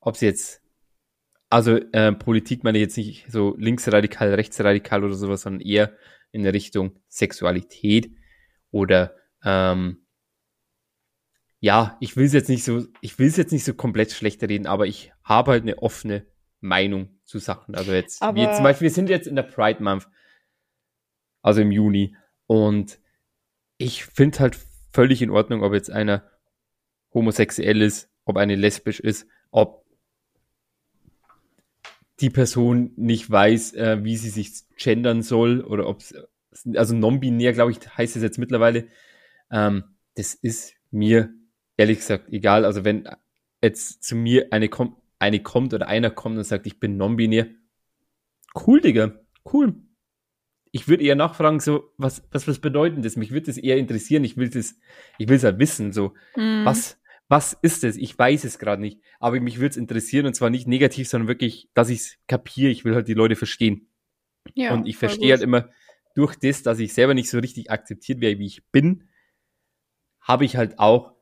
[0.00, 0.62] ob es jetzt,
[1.50, 5.94] also äh, Politik meine ich jetzt nicht so linksradikal, rechtsradikal oder sowas, sondern eher
[6.32, 8.10] in Richtung Sexualität
[8.70, 10.06] oder ähm,
[11.60, 14.42] ja, ich will es jetzt nicht so, ich will es jetzt nicht so komplett schlecht
[14.42, 16.26] reden, aber ich habe halt eine offene
[16.64, 17.74] Meinung zu Sachen.
[17.74, 20.08] Also jetzt, wie Aber- jetzt zum Beispiel, wir sind jetzt in der Pride Month,
[21.42, 22.98] also im Juni, und
[23.76, 24.58] ich finde halt
[24.92, 26.24] völlig in Ordnung, ob jetzt einer
[27.12, 29.84] homosexuell ist, ob eine lesbisch ist, ob
[32.20, 36.02] die Person nicht weiß, äh, wie sie sich gendern soll oder ob
[36.74, 38.86] also non-binär, glaube ich, heißt es jetzt mittlerweile.
[39.50, 39.84] Ähm,
[40.14, 41.34] das ist mir
[41.76, 42.64] ehrlich gesagt egal.
[42.64, 43.08] Also wenn
[43.60, 47.46] jetzt zu mir eine, kom eine kommt oder einer kommt und sagt, ich bin non-binär,
[48.66, 49.20] cool, Digga,
[49.52, 49.74] cool.
[50.72, 53.16] Ich würde eher nachfragen, so, was, was, was bedeutet das?
[53.16, 54.24] Mich würde das eher interessieren.
[54.24, 54.76] Ich will das,
[55.18, 56.64] ich will es halt wissen, so, Hm.
[56.64, 57.96] was, was ist es?
[57.96, 59.00] Ich weiß es gerade nicht.
[59.20, 62.70] Aber mich würde es interessieren und zwar nicht negativ, sondern wirklich, dass ich es kapiere.
[62.70, 63.88] Ich will halt die Leute verstehen.
[64.54, 65.70] ja, und ich verstehe halt immer,
[66.14, 69.08] durch das, dass ich selber nicht so richtig akzeptiert wäre, wie ich bin,
[70.20, 71.13] habe ich halt auch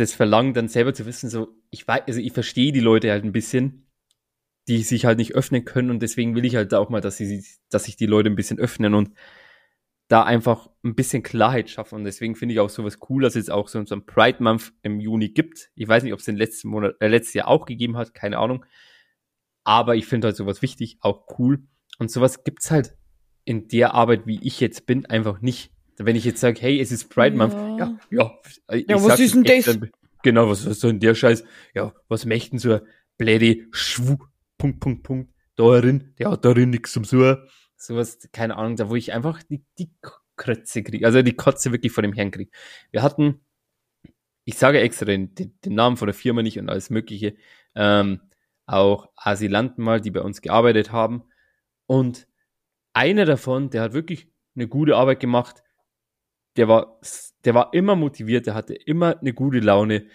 [0.00, 3.24] das Verlangen, dann selber zu wissen, so, ich weiß, also ich verstehe die Leute halt
[3.24, 3.90] ein bisschen,
[4.68, 7.44] die sich halt nicht öffnen können und deswegen will ich halt auch mal, dass sie,
[7.70, 9.10] dass sich die Leute ein bisschen öffnen und
[10.08, 13.48] da einfach ein bisschen Klarheit schaffen und deswegen finde ich auch sowas cool, dass es
[13.48, 15.70] auch so ein Pride Month im Juni gibt.
[15.76, 18.38] Ich weiß nicht, ob es den letzten Monat, äh, letztes Jahr auch gegeben hat, keine
[18.38, 18.64] Ahnung.
[19.62, 21.62] Aber ich finde halt sowas wichtig, auch cool.
[21.98, 22.96] Und sowas gibt's halt
[23.44, 25.72] in der Arbeit, wie ich jetzt bin, einfach nicht.
[26.06, 27.98] Wenn ich jetzt sage, hey, es ist Pride Month, Ja.
[28.10, 28.38] ja,
[28.70, 29.02] ja.
[29.04, 29.64] Was ist denn das?
[29.66, 29.90] dann-
[30.22, 31.44] Genau, was ist denn der Scheiß?
[31.74, 32.80] Ja, was möchten so ein
[33.16, 34.16] bläde Schwu,
[34.58, 37.38] Punkt, Punkt, Punkt, darin, der hat darin nichts zum Suchen.
[37.76, 39.90] Sowas, keine Ahnung, da wo ich einfach die, die
[40.36, 42.50] Krötze kriege, also die Kotze wirklich vor dem Herrn kriege.
[42.90, 43.40] Wir hatten,
[44.44, 47.34] ich sage extra den, den, den Namen von der Firma nicht und alles Mögliche,
[47.74, 48.20] ähm,
[48.66, 51.22] auch Asylanten mal, die bei uns gearbeitet haben.
[51.86, 52.26] Und
[52.92, 55.62] einer davon, der hat wirklich eine gute Arbeit gemacht.
[56.56, 56.98] Der war,
[57.44, 60.06] der war immer motiviert, der hatte immer eine gute Laune.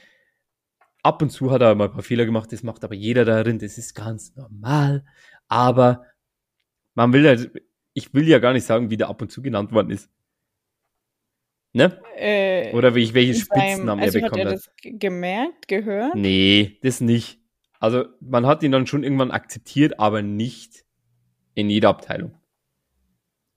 [1.01, 3.59] Ab und zu hat er mal ein paar Fehler gemacht, das macht aber jeder darin,
[3.59, 5.05] das ist ganz normal.
[5.47, 6.03] Aber
[6.93, 7.35] man will ja,
[7.93, 10.09] ich will ja gar nicht sagen, wie der ab und zu genannt worden ist.
[11.73, 12.01] Ne?
[12.17, 14.57] Äh, Oder wie, welche seinem- Spitznamen also er hat bekommen er hat.
[14.59, 16.15] das ge- gemerkt, gehört?
[16.15, 17.39] Nee, das nicht.
[17.79, 20.85] Also man hat ihn dann schon irgendwann akzeptiert, aber nicht
[21.53, 22.37] in jeder Abteilung.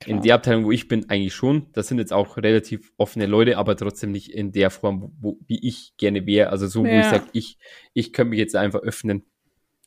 [0.07, 0.25] In Krass.
[0.25, 1.67] der Abteilung, wo ich bin, eigentlich schon.
[1.73, 5.67] Das sind jetzt auch relativ offene Leute, aber trotzdem nicht in der Form, wo, wie
[5.67, 6.51] ich gerne wäre.
[6.51, 7.59] Also so, wo ich sage, ich,
[7.95, 9.25] ich könnte mich jetzt einfach öffnen.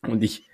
[0.01, 0.49] Und ich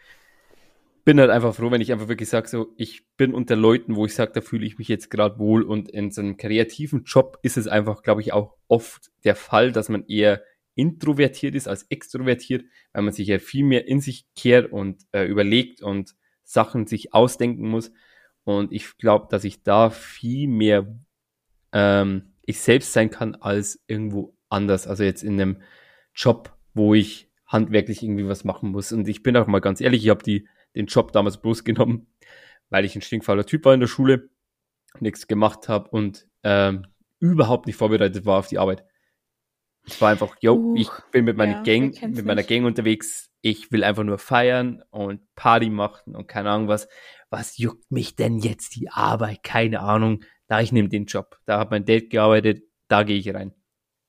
[1.08, 4.05] bin halt einfach froh, wenn ich einfach wirklich sage, so, ich bin unter Leuten, wo
[4.05, 7.39] ich sage, da fühle ich mich jetzt gerade wohl und in so einem kreativen Job
[7.43, 10.43] ist es einfach, glaube ich, auch oft der Fall, dass man eher
[10.76, 15.24] introvertiert ist als extrovertiert, weil man sich ja viel mehr in sich kehrt und äh,
[15.24, 17.93] überlegt und Sachen sich ausdenken muss.
[18.48, 20.88] Und ich glaube, dass ich da viel mehr
[21.74, 24.88] ähm, ich selbst sein kann als irgendwo anders.
[24.88, 25.62] Also jetzt in einem
[26.16, 28.93] Job, wo ich handwerklich irgendwie was machen muss.
[28.93, 32.08] Und ich bin auch mal ganz ehrlich, ich habe die den Job damals bloß genommen,
[32.70, 34.30] weil ich ein stinkfauler Typ war in der Schule,
[35.02, 36.88] nichts gemacht habe und ähm,
[37.20, 38.86] überhaupt nicht vorbereitet war auf die Arbeit.
[39.86, 42.50] Es war einfach, yo, Uh, ich bin mit meiner ja, Gang, mit meiner nicht?
[42.50, 43.30] Gang unterwegs.
[43.41, 46.88] Ich will einfach nur feiern und Party machen und keine Ahnung was.
[47.30, 49.43] Was juckt mich denn jetzt die Arbeit?
[49.43, 50.23] Keine Ahnung.
[50.47, 51.39] Da ich nehme den Job.
[51.45, 52.63] Da hat mein Date gearbeitet.
[52.88, 53.53] Da gehe ich rein.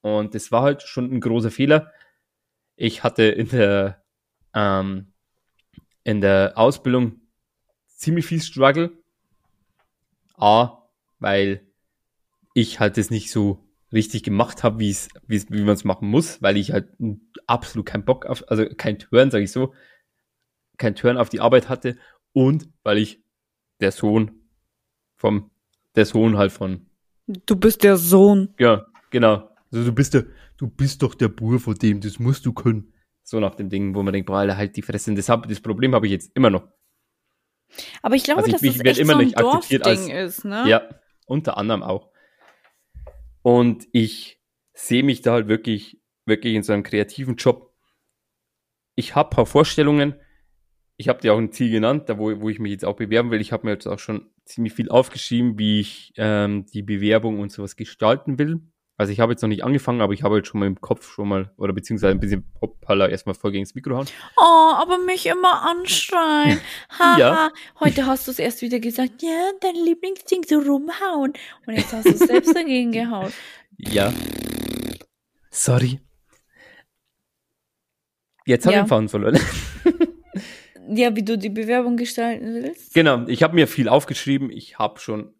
[0.01, 1.91] Und das war halt schon ein großer Fehler.
[2.77, 4.03] Ich hatte in der,
[4.53, 5.11] ähm,
[6.05, 7.19] in der Ausbildung
[7.87, 8.91] ziemlich viel Struggle.
[10.37, 10.83] A,
[11.19, 11.67] weil
[12.53, 16.41] ich halt das nicht so richtig gemacht habe, wie es, wie man es machen muss,
[16.41, 16.89] weil ich halt
[17.47, 19.73] absolut keinen Bock auf, also kein Turn, sage ich so,
[20.77, 21.97] kein Turn auf die Arbeit hatte
[22.33, 23.21] und weil ich
[23.79, 24.31] der Sohn
[25.15, 25.51] vom,
[25.95, 26.85] der Sohn halt von,
[27.45, 28.53] Du bist der Sohn.
[28.59, 29.49] ja, genau.
[29.71, 30.25] Also du bist der,
[30.57, 32.93] du bist doch der Bur von dem, das musst du können.
[33.23, 35.13] So nach dem Ding, wo man denkt, boah, Alter, halt die Fresse.
[35.13, 36.67] Das, hab, das Problem habe ich jetzt immer noch.
[38.01, 40.07] Aber ich glaube, Also ich- dass ich das echt immer so ein nicht akzeptiert als-
[40.09, 40.67] ist, ne?
[40.67, 40.89] Ja,
[41.27, 42.09] unter anderem auch.
[43.43, 44.41] Und ich
[44.73, 47.71] sehe mich da halt wirklich, wirklich in so einem kreativen Job.
[48.95, 50.15] Ich habe paar Vorstellungen.
[51.01, 53.31] Ich habe dir auch ein Ziel genannt, da wo, wo ich mich jetzt auch bewerben
[53.31, 53.39] will.
[53.39, 57.53] Ich habe mir jetzt auch schon ziemlich viel aufgeschrieben, wie ich ähm, die Bewerbung und
[57.53, 58.59] sowas gestalten will.
[58.97, 61.09] Also ich habe jetzt noch nicht angefangen, aber ich habe jetzt schon mal im Kopf
[61.09, 64.07] schon mal, oder beziehungsweise ein bisschen hoppala erstmal voll gegen das Mikro hauen.
[64.35, 66.59] Oh, aber mich immer anschreien.
[66.99, 67.17] Haha.
[67.17, 67.49] Ja.
[67.79, 71.31] Heute hast du es erst wieder gesagt, ja, dein Lieblingsding so rumhauen.
[71.65, 73.31] Und jetzt hast du es selbst dagegen gehauen.
[73.77, 74.11] Ja.
[75.49, 76.01] Sorry.
[78.45, 78.81] Jetzt habe Ja.
[78.81, 79.39] ich den Faden verloren.
[80.91, 82.93] Ja, wie du die Bewerbung gestalten willst.
[82.93, 84.49] Genau, ich habe mir viel aufgeschrieben.
[84.49, 85.33] Ich habe schon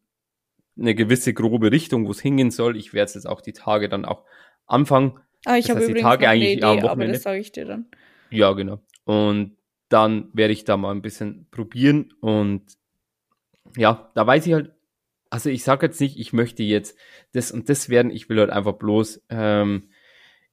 [0.77, 2.77] eine gewisse grobe Richtung, wo es hingehen soll.
[2.77, 4.25] Ich werde es jetzt auch die Tage dann auch
[4.65, 5.19] anfangen.
[5.45, 7.65] Ah, ich habe heißt, die übrigens Tage eigentlich Idee, am aber das sage ich dir
[7.65, 7.87] dann.
[8.29, 8.79] Ja, genau.
[9.05, 9.57] Und
[9.89, 12.13] dann werde ich da mal ein bisschen probieren.
[12.21, 12.63] Und
[13.75, 14.71] ja, da weiß ich halt,
[15.29, 16.97] also ich sage jetzt nicht, ich möchte jetzt
[17.33, 18.11] das und das werden.
[18.11, 19.89] Ich will halt einfach bloß ähm,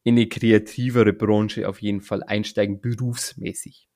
[0.03, 3.89] in eine kreativere Branche auf jeden Fall einsteigen, berufsmäßig.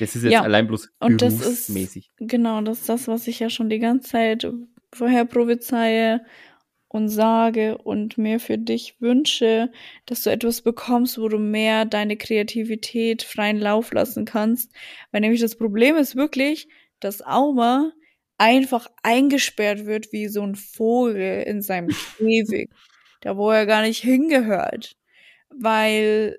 [0.00, 1.72] Das ist jetzt Ja, allein bloß und das ist-.
[2.18, 4.46] Genau, das ist das, was ich ja schon die ganze Zeit
[4.92, 6.24] vorher prophezeie
[6.88, 9.70] und sage und mir für dich wünsche,
[10.06, 14.72] dass du etwas bekommst, wo du mehr deine Kreativität freien Lauf lassen kannst.
[15.10, 16.68] Weil nämlich das Problem ist wirklich,
[17.00, 17.92] dass Auma
[18.38, 22.70] einfach eingesperrt wird wie so ein Vogel in seinem Käfig,
[23.20, 24.96] da wo er gar nicht hingehört.
[25.50, 26.38] Weil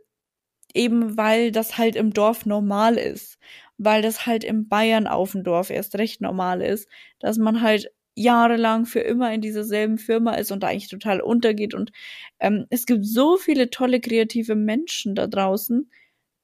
[0.73, 3.37] eben weil das halt im Dorf normal ist,
[3.77, 6.89] weil das halt im Bayern auf dem Dorf erst recht normal ist,
[7.19, 11.21] dass man halt jahrelang für immer in dieser selben Firma ist und da eigentlich total
[11.21, 11.91] untergeht und
[12.39, 15.89] ähm, es gibt so viele tolle kreative Menschen da draußen,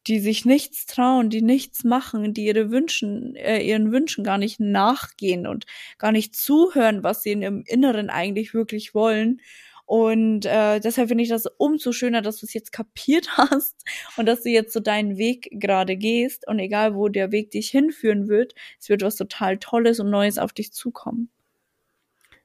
[0.07, 4.59] die sich nichts trauen, die nichts machen, die ihre Wünschen, äh, ihren Wünschen gar nicht
[4.59, 5.65] nachgehen und
[5.97, 9.41] gar nicht zuhören, was sie in ihrem Inneren eigentlich wirklich wollen.
[9.86, 13.84] Und äh, deshalb finde ich das umso schöner, dass du es jetzt kapiert hast
[14.17, 17.69] und dass du jetzt so deinen Weg gerade gehst und egal wo der Weg dich
[17.69, 21.29] hinführen wird, es wird was total Tolles und Neues auf dich zukommen.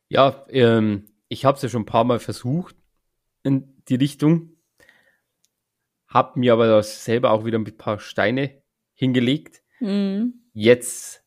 [0.09, 2.75] Ja, ähm, ich habe es ja schon ein paar Mal versucht
[3.43, 4.57] in die Richtung,
[6.09, 8.63] hab mir aber selber auch wieder ein paar Steine
[8.95, 9.63] hingelegt.
[9.81, 10.43] Mhm.
[10.55, 11.23] Jetzt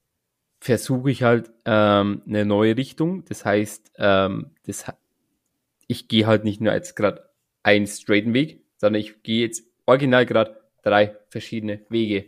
[0.60, 3.24] versuche ich halt ähm, eine neue Richtung.
[3.26, 4.86] Das heißt, ähm, das,
[5.92, 7.30] ich gehe halt nicht nur jetzt gerade
[7.64, 12.26] einen straighten Weg, sondern ich gehe jetzt original gerade drei verschiedene Wege.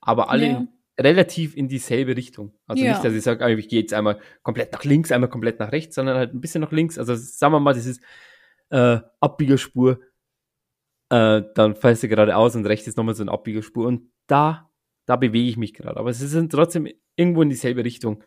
[0.00, 0.66] Aber alle Ja.
[0.98, 2.52] relativ in dieselbe Richtung.
[2.66, 2.92] Also Ja.
[2.92, 5.94] nicht, dass ich sage, ich gehe jetzt einmal komplett nach links, einmal komplett nach rechts,
[5.96, 6.98] sondern halt ein bisschen nach links.
[6.98, 8.02] Also sagen wir mal, das ist
[8.70, 10.00] äh, Abbiegerspur,
[11.10, 14.70] äh, dann fällst du geradeaus und rechts ist nochmal so eine Abbiegerspur und da,
[15.06, 15.98] da bewege ich mich gerade.
[15.98, 18.24] Aber es sind trotzdem irgendwo in dieselbe Richtung.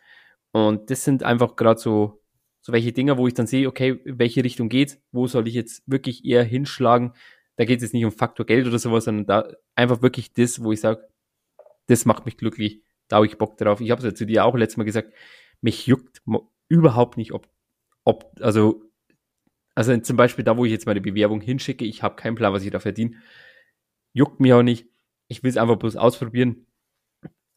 [0.51, 2.21] Und das sind einfach gerade so,
[2.62, 5.84] so welche Dinger, wo ich dann sehe, okay, welche Richtung geht's, wo soll ich jetzt
[5.86, 7.14] wirklich eher hinschlagen.
[7.55, 10.64] Da geht es jetzt nicht um Faktor Geld oder sowas, sondern da einfach wirklich das,
[10.64, 11.08] wo ich sage,
[11.88, 13.82] das macht mich glücklich, da habe ich Bock drauf.
[13.82, 15.14] Ich habe es ja zu dir auch letztes Mal gesagt,
[15.62, 16.22] mich juckt
[16.68, 17.47] überhaupt nicht, ob,
[18.03, 18.84] ob, also,
[19.76, 22.64] also zum Beispiel da, wo ich jetzt meine Bewerbung hinschicke, ich habe keinen Plan, was
[22.64, 23.16] ich da verdiene,
[24.14, 24.88] juckt mich auch nicht.
[25.30, 26.66] Ich will es einfach bloß ausprobieren.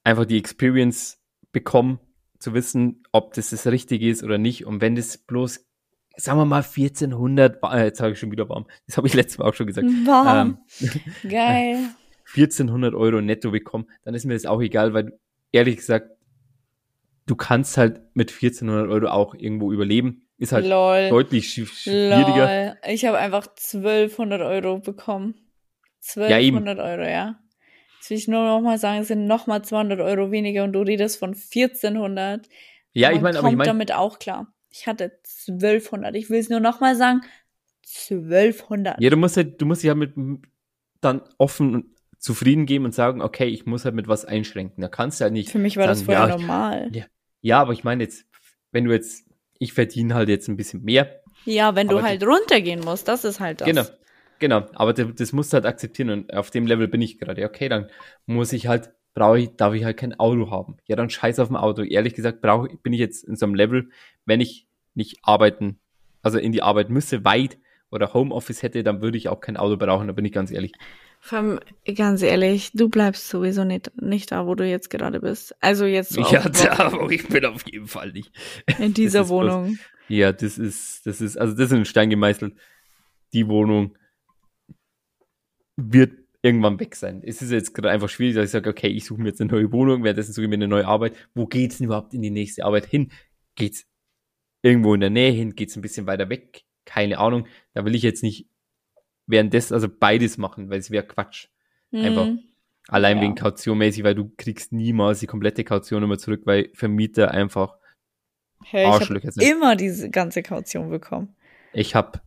[0.05, 1.23] einfach die Experience
[1.53, 2.01] bekommen,
[2.41, 4.67] zu wissen, ob das das Richtige ist oder nicht.
[4.67, 5.65] Und wenn das bloß,
[6.17, 9.15] sagen wir mal, 1400, war- äh, jetzt sage ich schon wieder warm, das habe ich
[9.15, 10.59] letztes Mal auch schon gesagt, Warm.
[10.81, 10.91] ähm,
[11.31, 11.79] Geil.
[12.35, 15.19] 1400 Euro netto bekommen, dann ist mir das auch egal, weil
[15.53, 16.11] ehrlich gesagt,
[17.27, 20.27] du kannst halt mit 1400 Euro auch irgendwo überleben.
[20.39, 21.11] Ist halt Lol.
[21.11, 22.47] deutlich schwi- schwieriger.
[22.75, 22.77] Lol.
[22.95, 25.35] Ich habe einfach 1200 Euro bekommen.
[26.15, 26.57] Ja, eben.
[26.57, 27.39] 1200 Euro, ja.
[28.01, 30.73] Jetzt will ich nur noch mal sagen, es sind noch mal 200 Euro weniger und
[30.73, 32.49] du redest von 1400.
[32.95, 34.55] Ja, Man ich meine, aber ich meine, damit auch klar.
[34.71, 35.13] Ich hatte
[35.49, 36.17] 1200.
[36.17, 37.21] Ich will es nur noch mal sagen.
[38.09, 39.01] 1200.
[39.01, 40.15] ja, du musst halt, du musst dich halt mit
[41.03, 41.87] dann offen und
[42.19, 44.81] zufrieden geben und sagen, okay, ich muss halt mit was einschränken.
[44.81, 46.89] Da kannst du halt nicht Für mich war das sagen, vorher ja, ich- normal.
[46.93, 47.05] Ja,
[47.43, 48.25] ja, aber ich meine jetzt,
[48.73, 49.27] wenn du jetzt,
[49.59, 51.23] ich verdiene halt jetzt ein bisschen mehr.
[51.45, 53.67] Ja, wenn du halt runtergehen musst, das ist halt das.
[53.69, 53.85] Genau.
[54.41, 54.67] Genau.
[54.75, 57.45] Aber das, das musst du halt akzeptieren und auf dem Level bin ich gerade.
[57.45, 57.89] Okay, dann
[58.27, 60.79] muss ich halt, brauche ich, darf ich halt kein Auto haben.
[60.89, 61.83] Ja, dann scheiß auf dem Auto.
[61.83, 63.91] Ehrlich gesagt, brauche, bin ich jetzt in so einem Level,
[64.25, 65.79] wenn ich nicht arbeiten,
[66.23, 67.59] also in die Arbeit müsste, weit
[67.91, 70.73] oder Homeoffice hätte, dann würde ich auch kein Auto brauchen, da bin ich ganz ehrlich.
[71.23, 71.61] Vor allem,
[71.97, 75.55] ganz ehrlich, du bleibst sowieso nicht, nicht da, wo du jetzt gerade bist.
[75.61, 78.33] Also jetzt so Ja, da, aber ich bin auf jeden Fall nicht.
[78.79, 79.79] in dieser ist bloß- Wohnung.
[80.09, 82.55] Ja, das ist, das ist, also das ist in Stein gemeißelt.
[83.33, 83.97] Die Wohnung
[85.83, 86.13] wird
[86.43, 87.23] irgendwann weg sein.
[87.25, 89.51] Es ist jetzt gerade einfach schwierig, dass ich sage, okay, ich suche mir jetzt eine
[89.53, 91.15] neue Wohnung, währenddessen suche ich mir eine neue Arbeit.
[91.35, 93.11] Wo geht's denn überhaupt in die nächste Arbeit hin?
[93.57, 93.87] Geht's
[94.63, 95.55] irgendwo in der Nähe hin?
[95.55, 96.63] Geht's ein bisschen weiter weg?
[96.87, 97.47] Keine Ahnung.
[97.75, 98.49] Da will ich jetzt nicht
[99.27, 101.49] währenddessen, also beides machen, weil es wäre Quatsch.
[101.93, 102.27] Einfach.
[102.27, 102.41] Mhm.
[102.89, 103.23] Allein Ja.
[103.25, 107.77] wegen kautionmäßig, weil du kriegst niemals die komplette Kaution immer zurück, weil Vermieter einfach
[108.65, 109.43] Hey, Arschlöcher sind.
[109.43, 111.37] immer diese ganze Kaution bekommen.
[111.73, 112.21] Ich habe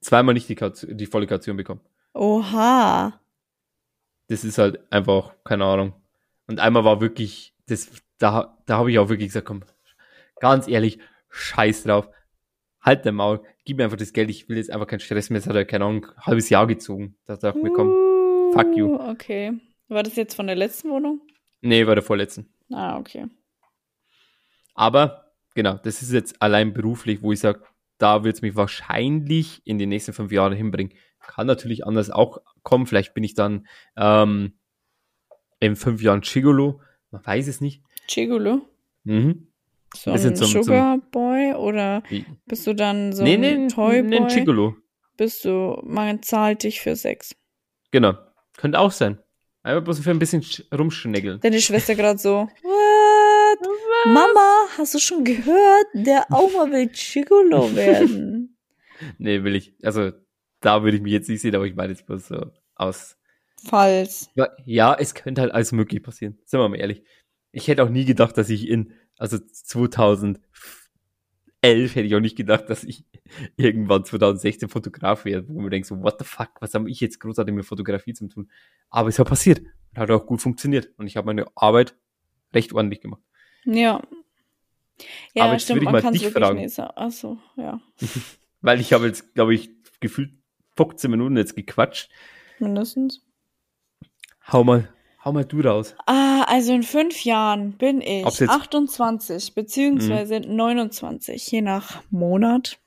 [0.00, 1.80] zweimal nicht die, Kaution, die volle Kaution bekommen.
[2.14, 3.20] Oha.
[4.28, 5.92] Das ist halt einfach, keine Ahnung.
[6.46, 9.62] Und einmal war wirklich, das, da, da habe ich auch wirklich gesagt, komm,
[10.40, 10.98] ganz ehrlich,
[11.28, 12.08] scheiß drauf.
[12.80, 15.38] Halt dein Maul, gib mir einfach das Geld, ich will jetzt einfach keinen Stress mehr.
[15.38, 17.16] Es hat ja, keine Ahnung, ein halbes Jahr gezogen.
[17.26, 18.94] Da dachte ich mir, komm, fuck you.
[18.94, 19.52] Uh, Okay.
[19.88, 21.20] War das jetzt von der letzten Wohnung?
[21.62, 22.48] nee, war der vorletzten.
[22.72, 23.26] Ah, okay.
[24.74, 27.62] Aber, genau, das ist jetzt allein beruflich, wo ich sage,
[28.00, 30.92] da wird es mich wahrscheinlich in den nächsten fünf Jahren hinbringen.
[31.20, 32.86] Kann natürlich anders auch kommen.
[32.86, 34.54] Vielleicht bin ich dann ähm,
[35.60, 36.80] in fünf Jahren Chigolo.
[37.10, 37.82] Man weiß es nicht.
[38.08, 38.62] Chigolo?
[39.04, 39.46] Mhm.
[39.94, 42.02] So ein zum- zum- Sugar Boy oder
[42.46, 44.32] bist du dann so nee, ein nee, Toy nee, ein Boy?
[44.34, 44.76] Chigolo.
[45.16, 47.34] Bist du, man zahlt dich für Sex.
[47.90, 48.14] Genau.
[48.56, 49.18] Könnte auch sein.
[49.62, 51.40] Einfach bloß für ein bisschen sch- rumschnägeln.
[51.40, 53.68] Deine Schwester gerade so, what?
[54.06, 55.86] Mama, hast du schon gehört?
[55.94, 58.56] Der Oma will Chigolo werden.
[59.18, 59.74] Nee, will ich.
[59.82, 60.12] Also,
[60.60, 63.16] da würde ich mich jetzt nicht sehen, aber ich meine jetzt bloß so aus.
[63.64, 64.30] Falls.
[64.34, 66.38] Ja, ja, es könnte halt alles möglich passieren.
[66.44, 67.02] Sind wir mal ehrlich.
[67.52, 70.40] Ich hätte auch nie gedacht, dass ich in, also 2011
[71.62, 73.04] hätte ich auch nicht gedacht, dass ich
[73.56, 77.20] irgendwann 2016 Fotograf werde, wo man denkt so, what the fuck, was habe ich jetzt
[77.20, 78.50] großartig mit Fotografie zu tun?
[78.88, 81.96] Aber es hat passiert und hat auch gut funktioniert und ich habe meine Arbeit
[82.54, 83.22] recht ordentlich gemacht.
[83.64, 84.02] Ja.
[85.34, 86.72] Ja, Aber jetzt stimmt, würde ich man mal dich fragen.
[86.96, 87.80] Achso, ja.
[88.60, 89.70] Weil ich habe jetzt, glaube ich,
[90.00, 90.32] gefühlt
[90.76, 92.10] 15 Minuten jetzt gequatscht.
[92.58, 93.22] Mindestens.
[94.52, 94.92] Hau mal,
[95.24, 95.94] hau mal du raus.
[96.06, 102.78] Ah, also in fünf Jahren bin ich Ob's jetzt- 28 beziehungsweise 29, je nach Monat.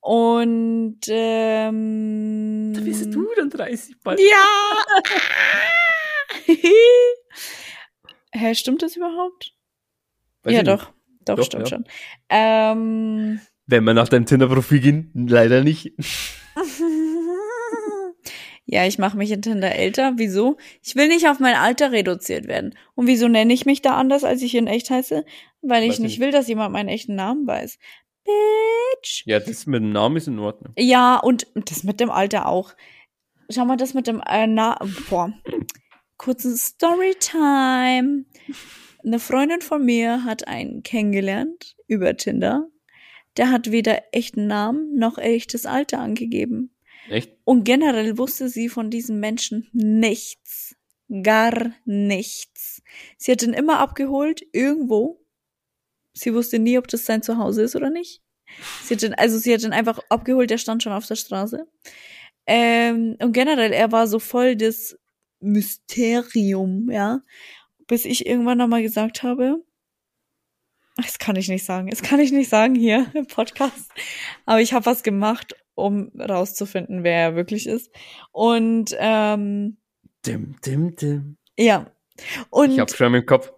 [0.00, 2.72] Und ähm,
[3.36, 4.18] dann 30 bald.
[4.20, 4.46] Ja!
[8.32, 9.52] Hä, stimmt das überhaupt?
[10.42, 10.90] Weiß ja, doch.
[11.30, 11.76] Doch, Doch, stimmt ja.
[11.76, 11.84] schon.
[12.28, 15.92] Ähm, Wenn wir nach deinem Tinder-Profil gehen, leider nicht.
[18.66, 20.12] ja, ich mache mich in Tinder älter.
[20.16, 20.56] Wieso?
[20.82, 22.74] Ich will nicht auf mein Alter reduziert werden.
[22.94, 25.24] Und wieso nenne ich mich da anders, als ich in echt heiße?
[25.62, 26.20] Weil ich Weiß ich nicht nicht.
[26.20, 27.78] will, dass jemand meinen echten Namen weiß.
[28.24, 29.22] Bitch.
[29.26, 30.72] Ja, das mit dem Namen ist in Ordnung.
[30.78, 32.74] Ja, und das mit dem Alter auch.
[33.50, 34.78] Schau mal, das mit dem äh, Na
[35.08, 35.32] boah.
[36.16, 38.24] Kurzen Storytime.
[39.04, 42.68] Eine Freundin von mir hat einen kennengelernt über Tinder.
[43.36, 46.74] Der hat weder echten Namen noch echtes Alter angegeben.
[47.08, 47.36] Echt?
[47.44, 50.76] Und generell wusste sie von diesem Menschen nichts.
[51.22, 52.82] Gar nichts.
[53.16, 55.24] Sie hat ihn immer abgeholt, irgendwo.
[56.12, 58.22] Sie wusste nie, ob das sein Zuhause ist oder nicht.
[58.82, 61.66] Sie hat ihn, also sie hat ihn einfach abgeholt, der stand schon auf der Straße.
[62.46, 64.96] Ähm, und generell, er war so voll das
[65.40, 67.22] Mysterium, ja.
[67.90, 69.64] Bis ich irgendwann nochmal gesagt habe,
[70.96, 73.90] das kann ich nicht sagen, das kann ich nicht sagen hier im Podcast.
[74.46, 77.90] Aber ich habe was gemacht, um rauszufinden, wer er wirklich ist.
[78.30, 79.76] Und ähm,
[80.24, 81.36] Dim, dim, dim.
[81.58, 81.90] ja,
[82.50, 83.52] Und Ich hab schon im Kopf.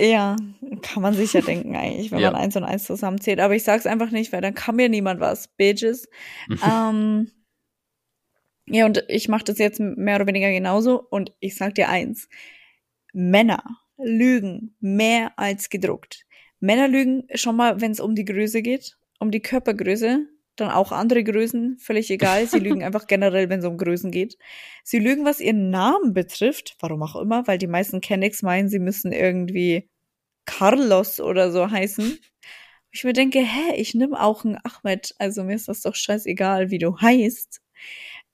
[0.00, 0.36] ja,
[0.80, 2.30] kann man sich ja denken eigentlich, wenn Ja.
[2.30, 3.40] man eins und eins zusammenzählt.
[3.40, 5.48] Aber ich sag's einfach nicht, weil dann kann mir niemand was.
[5.48, 6.08] Bitches.
[6.66, 7.30] ähm,
[8.66, 11.02] ja, und ich mache das jetzt mehr oder weniger genauso.
[11.02, 12.30] Und ich sag dir eins.
[13.14, 13.62] Männer
[13.96, 16.26] lügen mehr als gedruckt.
[16.60, 20.92] Männer lügen schon mal, wenn es um die Größe geht, um die Körpergröße, dann auch
[20.92, 22.46] andere Größen, völlig egal.
[22.46, 24.36] Sie lügen einfach generell, wenn es um Größen geht.
[24.82, 28.78] Sie lügen, was ihren Namen betrifft, warum auch immer, weil die meisten Kennex meinen, sie
[28.78, 29.88] müssen irgendwie
[30.44, 32.18] Carlos oder so heißen.
[32.90, 36.70] Ich mir denke, hä, ich nehme auch einen Ahmed, also mir ist das doch scheißegal,
[36.70, 37.60] wie du heißt.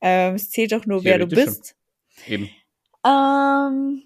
[0.02, 1.76] Ähm, es zählt doch nur, wer du bist.
[2.26, 2.50] Eben.
[3.06, 4.02] Ähm,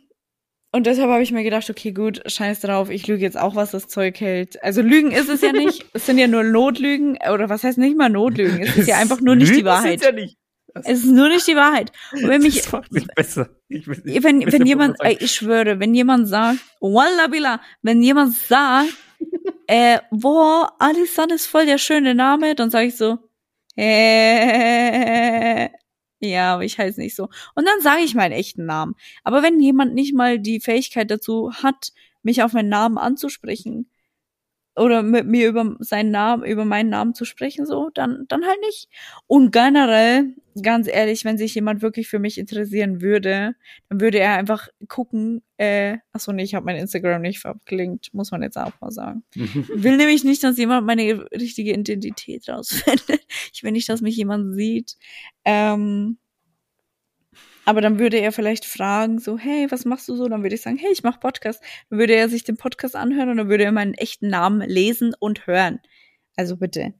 [0.74, 3.70] und deshalb habe ich mir gedacht, okay, gut, scheiß drauf, ich lüge jetzt auch, was
[3.70, 4.60] das Zeug hält.
[4.64, 7.96] Also Lügen ist es ja nicht, es sind ja nur Notlügen, oder was heißt nicht
[7.96, 10.00] mal Notlügen, es ist ja einfach nur nicht die Lügen Wahrheit.
[10.00, 10.36] sind's Ja nicht.
[10.82, 11.92] Es ist nur nicht die Wahrheit.
[12.10, 13.50] Und wenn mich, das macht nicht besser.
[13.68, 17.60] Ich will, wenn, ich wenn dir jemand, ey, ich schwöre, wenn jemand sagt, Wallah billah,
[17.82, 18.88] wenn jemand sagt,
[19.68, 23.18] äh, boah, Alisan ist voll der schöne Name, dann sage ich so,
[23.76, 25.68] äh,
[26.24, 27.28] ja, aber ich heiße nicht so.
[27.54, 28.94] Und dann sage ich meinen echten Namen.
[29.22, 33.86] Aber wenn jemand nicht mal die Fähigkeit dazu hat, mich auf meinen Namen anzusprechen
[34.76, 38.58] oder mit mir über seinen Namen, über meinen Namen zu sprechen, so, dann, dann halt
[38.60, 38.88] nicht.
[39.26, 43.54] Und generell, ganz ehrlich, wenn sich jemand wirklich für mich interessieren würde,
[43.88, 48.32] dann würde er einfach gucken, äh, achso, nee, ich habe mein Instagram nicht verklinkt, muss
[48.32, 49.22] man jetzt auch mal sagen.
[49.34, 53.24] Will nämlich nicht, dass jemand meine richtige Identität rausfindet.
[53.52, 54.96] Ich will nicht, dass mich jemand sieht.
[55.44, 56.18] Ähm,
[57.64, 60.28] aber dann würde er vielleicht fragen, so, hey, was machst du so?
[60.28, 61.62] Dann würde ich sagen, hey, ich mache Podcast.
[61.90, 65.14] Dann würde er sich den Podcast anhören und dann würde er meinen echten Namen lesen
[65.18, 65.80] und hören.
[66.36, 66.94] Also bitte.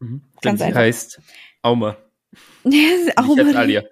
[0.00, 0.22] Mhm.
[0.44, 0.80] Denn Ganz sie einfach.
[0.80, 1.20] heißt
[1.62, 1.96] Auma.
[2.64, 3.84] Mal- Alia.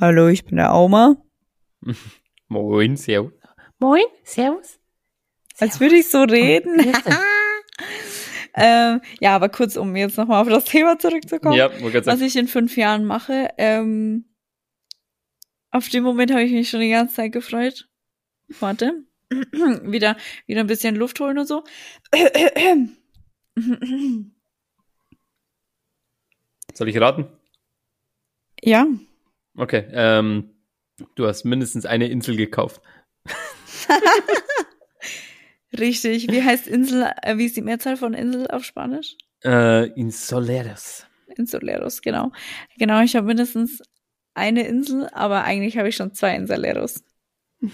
[0.00, 1.16] Hallo, ich bin der Auma.
[2.48, 3.32] Moin, servus.
[3.78, 4.78] Moin, Servus.
[5.58, 6.78] Als würde ich so reden.
[8.54, 11.56] Ähm, ja, aber kurz, um jetzt nochmal auf das Thema zurückzukommen.
[11.56, 11.70] Ja,
[12.04, 13.50] was ich in fünf Jahren mache.
[13.58, 14.24] Ähm,
[15.70, 17.88] auf den Moment habe ich mich schon die ganze Zeit gefreut.
[18.58, 19.04] Warte.
[19.30, 21.62] wieder, wieder ein bisschen Luft holen und so.
[26.74, 27.28] Soll ich raten?
[28.62, 28.86] ja.
[29.56, 29.86] Okay.
[29.92, 30.50] Ähm,
[31.14, 32.80] du hast mindestens eine Insel gekauft.
[35.78, 36.30] Richtig.
[36.30, 39.16] Wie heißt Insel, äh, wie ist die Mehrzahl von Insel auf Spanisch?
[39.44, 41.06] Äh, Insoleros.
[41.36, 42.32] Insuleros, genau.
[42.78, 43.80] Genau, ich habe mindestens
[44.34, 47.04] eine Insel, aber eigentlich habe ich schon zwei Insuleros.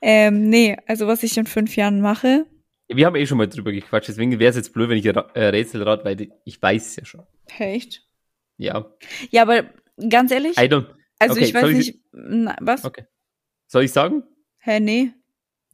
[0.00, 2.46] ähm, nee, also was ich in fünf Jahren mache,
[2.88, 5.30] Wir haben eh schon mal drüber gequatscht, deswegen wäre es jetzt blöd, wenn ich ra-
[5.34, 7.26] äh, Rätsel rat, weil ich weiß es ja schon.
[7.58, 8.06] echt.
[8.58, 8.86] Ja.
[9.30, 9.64] Ja, aber
[10.08, 10.86] ganz ehrlich, I don't.
[11.18, 12.84] also okay, ich weiß ich- nicht, na, was?
[12.84, 13.04] Okay.
[13.66, 14.22] Soll ich sagen?
[14.58, 15.12] Hä, nee.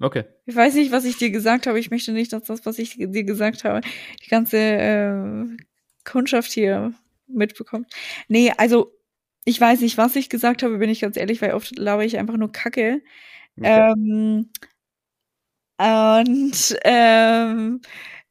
[0.01, 0.25] Okay.
[0.47, 1.79] Ich weiß nicht, was ich dir gesagt habe.
[1.81, 3.81] Ich möchte nicht, dass das, was ich dir gesagt habe,
[4.25, 5.45] die ganze äh,
[6.05, 6.95] Kundschaft hier
[7.27, 7.93] mitbekommt.
[8.29, 8.93] Nee, also
[9.45, 12.19] ich weiß nicht, was ich gesagt habe, bin ich ganz ehrlich, weil oft laber ich
[12.19, 13.03] einfach nur Kacke.
[13.59, 13.93] okay.
[13.93, 14.51] Ähm,
[15.79, 17.81] und ähm,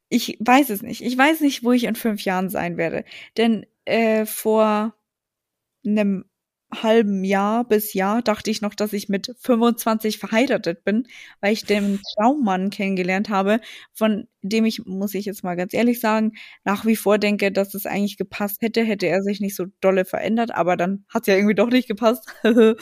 [0.09, 1.01] ich weiß es nicht.
[1.01, 3.03] Ich weiß nicht, wo ich in fünf Jahren sein werde.
[3.37, 4.93] Denn äh, vor
[5.85, 6.25] einem
[6.73, 11.07] halben Jahr bis Jahr dachte ich noch, dass ich mit 25 verheiratet bin,
[11.41, 13.61] weil ich den Traummann kennengelernt habe,
[13.93, 16.33] von dem ich, muss ich jetzt mal ganz ehrlich sagen,
[16.63, 20.05] nach wie vor denke, dass es eigentlich gepasst hätte, hätte er sich nicht so dolle
[20.05, 22.27] verändert, aber dann hat es ja irgendwie doch nicht gepasst.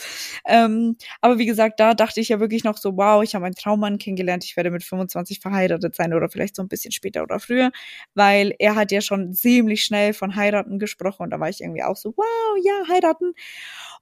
[0.45, 3.55] ähm, aber wie gesagt, da dachte ich ja wirklich noch so, wow, ich habe einen
[3.55, 7.39] Traummann kennengelernt, ich werde mit 25 verheiratet sein oder vielleicht so ein bisschen später oder
[7.39, 7.71] früher,
[8.13, 11.83] weil er hat ja schon ziemlich schnell von heiraten gesprochen und da war ich irgendwie
[11.83, 13.33] auch so, wow, ja, heiraten.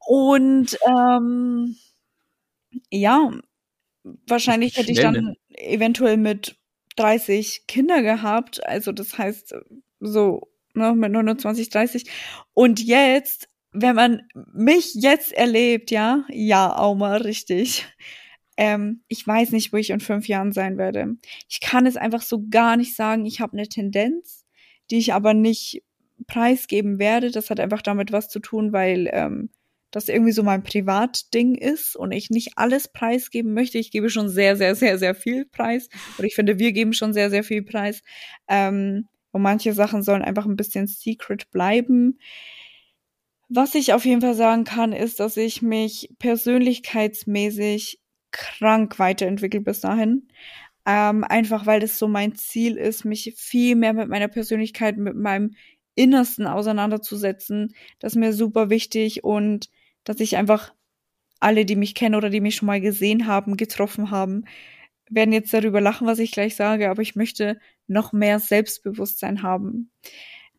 [0.05, 1.75] Und ähm,
[2.89, 3.31] ja,
[4.27, 5.35] wahrscheinlich hätte ich dann ne?
[5.49, 6.57] eventuell mit
[6.95, 9.55] 30 Kinder gehabt, also das heißt
[9.99, 12.05] so ne, mit 29, 30.
[12.53, 14.21] Und jetzt, wenn man
[14.53, 17.85] mich jetzt erlebt, ja, ja, Auma, richtig.
[18.57, 21.15] Ähm, ich weiß nicht, wo ich in fünf Jahren sein werde.
[21.49, 23.25] Ich kann es einfach so gar nicht sagen.
[23.25, 24.45] Ich habe eine Tendenz,
[24.91, 25.83] die ich aber nicht
[26.27, 27.31] preisgeben werde.
[27.31, 29.49] Das hat einfach damit was zu tun, weil ähm,
[29.93, 33.77] das irgendwie so mein Privatding ist und ich nicht alles preisgeben möchte.
[33.77, 35.87] Ich gebe schon sehr, sehr, sehr, sehr viel Preis.
[36.17, 38.01] Oder ich finde, wir geben schon sehr, sehr viel Preis.
[38.49, 42.17] Ähm, und manche Sachen sollen einfach ein bisschen secret bleiben.
[43.49, 47.99] Was ich auf jeden Fall sagen kann, ist, dass ich mich persönlichkeitsmäßig
[48.31, 50.27] krank weiterentwickle bis dahin.
[50.87, 55.15] Ähm, einfach weil das so mein Ziel ist, mich viel mehr mit meiner Persönlichkeit, mit
[55.15, 55.51] meinem
[55.93, 57.75] Innersten auseinanderzusetzen.
[57.99, 59.69] Das ist mir super wichtig und
[60.03, 60.73] dass ich einfach
[61.39, 64.45] alle, die mich kennen oder die mich schon mal gesehen haben, getroffen haben,
[65.09, 69.91] werden jetzt darüber lachen, was ich gleich sage, aber ich möchte noch mehr Selbstbewusstsein haben.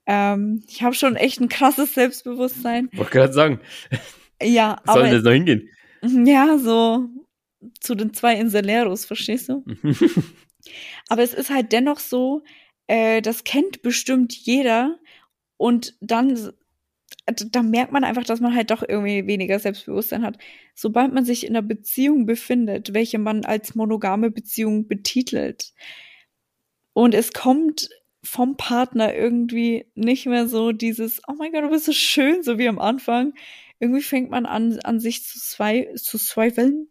[0.06, 2.90] Ähm, ich habe schon echt ein krasses Selbstbewusstsein.
[2.92, 3.60] Wollte gerade sagen,
[4.42, 5.70] Ja, soll aber das noch hingehen?
[6.02, 7.08] ja, so
[7.80, 9.64] zu den zwei Inseleros, verstehst du?
[11.08, 12.42] Aber es ist halt dennoch so,
[12.86, 14.98] äh, das kennt bestimmt jeder
[15.56, 16.52] und dann,
[17.26, 20.38] da merkt man einfach, dass man halt doch irgendwie weniger Selbstbewusstsein hat.
[20.74, 25.72] Sobald man sich in einer Beziehung befindet, welche man als monogame Beziehung betitelt
[26.94, 27.90] und es kommt
[28.22, 32.56] vom Partner irgendwie nicht mehr so dieses, oh mein Gott, du bist so schön, so
[32.56, 33.34] wie am Anfang.
[33.80, 36.88] Irgendwie fängt man an, an sich zu, zwei, zu zweifeln.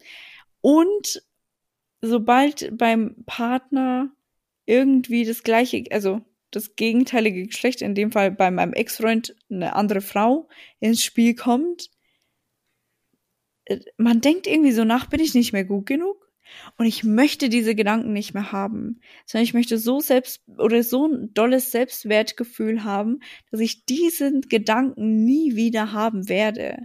[0.61, 1.24] Und
[2.01, 4.11] sobald beim Partner
[4.65, 6.21] irgendwie das gleiche, also
[6.56, 10.47] das gegenteilige Geschlecht, in dem Fall bei meinem Ex-Freund eine andere Frau
[10.80, 11.89] ins Spiel kommt,
[13.66, 16.24] äh, man denkt irgendwie so nach, bin ich nicht mehr gut genug?
[16.78, 21.08] Und ich möchte diese Gedanken nicht mehr haben, sondern ich möchte so selbst oder so
[21.08, 26.78] ein dolles Selbstwertgefühl haben, dass ich diesen Gedanken nie wieder haben werde,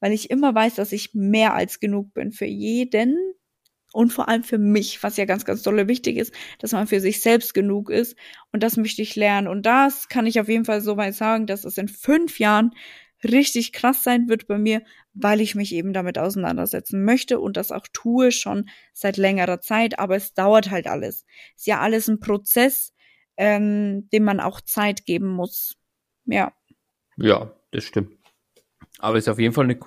[0.00, 3.16] weil ich immer weiß, dass ich mehr als genug bin für jeden
[3.92, 7.00] und vor allem für mich, was ja ganz, ganz dolle wichtig ist, dass man für
[7.00, 8.16] sich selbst genug ist.
[8.52, 9.48] Und das möchte ich lernen.
[9.48, 12.72] Und das kann ich auf jeden Fall so weit sagen, dass es in fünf Jahren
[13.24, 14.82] richtig krass sein wird bei mir,
[15.14, 19.98] weil ich mich eben damit auseinandersetzen möchte und das auch tue schon seit längerer Zeit.
[19.98, 21.24] Aber es dauert halt alles.
[21.56, 22.94] Ist ja alles ein Prozess,
[23.36, 25.76] ähm, dem man auch Zeit geben muss.
[26.24, 26.52] Ja.
[27.16, 28.16] Ja, das stimmt.
[28.98, 29.78] Aber ist auf jeden Fall eine,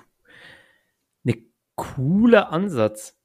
[1.24, 1.42] eine
[1.74, 3.15] cooler Ansatz.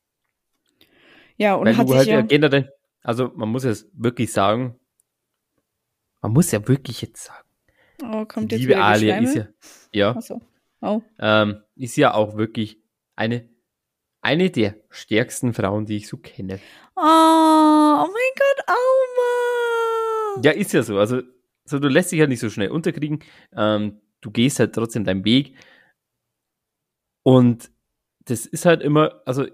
[1.42, 2.72] Ja, und Weil hat du halt ja, ja generell,
[3.02, 4.80] also man muss es wirklich sagen,
[6.22, 7.48] man muss ja wirklich jetzt sagen,
[8.04, 9.48] oh, kommt die jetzt liebe Alia ist ja,
[9.92, 10.40] ja, Achso.
[10.82, 11.02] Oh.
[11.18, 12.80] ähm, ist ja auch wirklich
[13.16, 13.50] eine,
[14.22, 16.60] eine der stärksten Frauen, die ich so kenne.
[16.96, 20.42] Oh, oh mein Gott, Auma.
[20.44, 21.00] Ja, ist ja so.
[21.00, 21.24] Also,
[21.66, 23.24] so du lässt dich halt nicht so schnell unterkriegen.
[23.56, 25.56] Ähm, du gehst halt trotzdem deinen Weg.
[27.24, 27.72] Und
[28.26, 29.48] das ist halt immer, also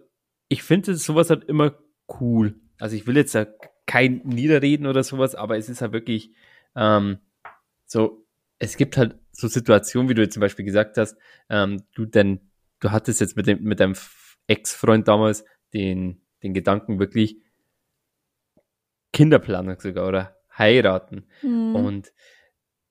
[0.50, 1.78] ich finde sowas halt immer
[2.20, 2.56] cool.
[2.80, 3.46] Also ich will jetzt da
[3.86, 6.34] kein Niederreden oder sowas, aber es ist halt wirklich
[6.76, 7.20] ähm,
[7.86, 8.26] so,
[8.60, 11.18] es gibt halt so Situationen, wie du jetzt zum Beispiel gesagt hast,
[11.50, 13.96] ähm, du denn, du hattest jetzt mit dem, mit deinem
[14.48, 17.38] Ex-Freund damals den, den Gedanken wirklich
[19.14, 21.28] Kinderplanung sogar oder heiraten.
[21.42, 21.76] Hm.
[21.76, 22.14] Und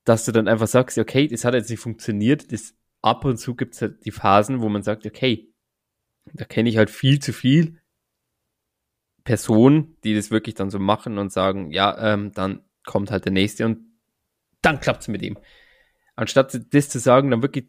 [0.04, 3.54] dass du dann einfach sagst, okay, das hat jetzt nicht funktioniert, das ab und zu
[3.54, 5.52] gibt es halt die Phasen, wo man sagt, okay,
[6.32, 7.78] da kenne ich halt viel zu viel
[9.24, 13.32] Personen, die das wirklich dann so machen und sagen, ja, ähm, dann kommt halt der
[13.32, 13.78] nächste und
[14.62, 15.36] dann klappt's mit ihm.
[16.14, 17.66] Anstatt das zu sagen, dann wirklich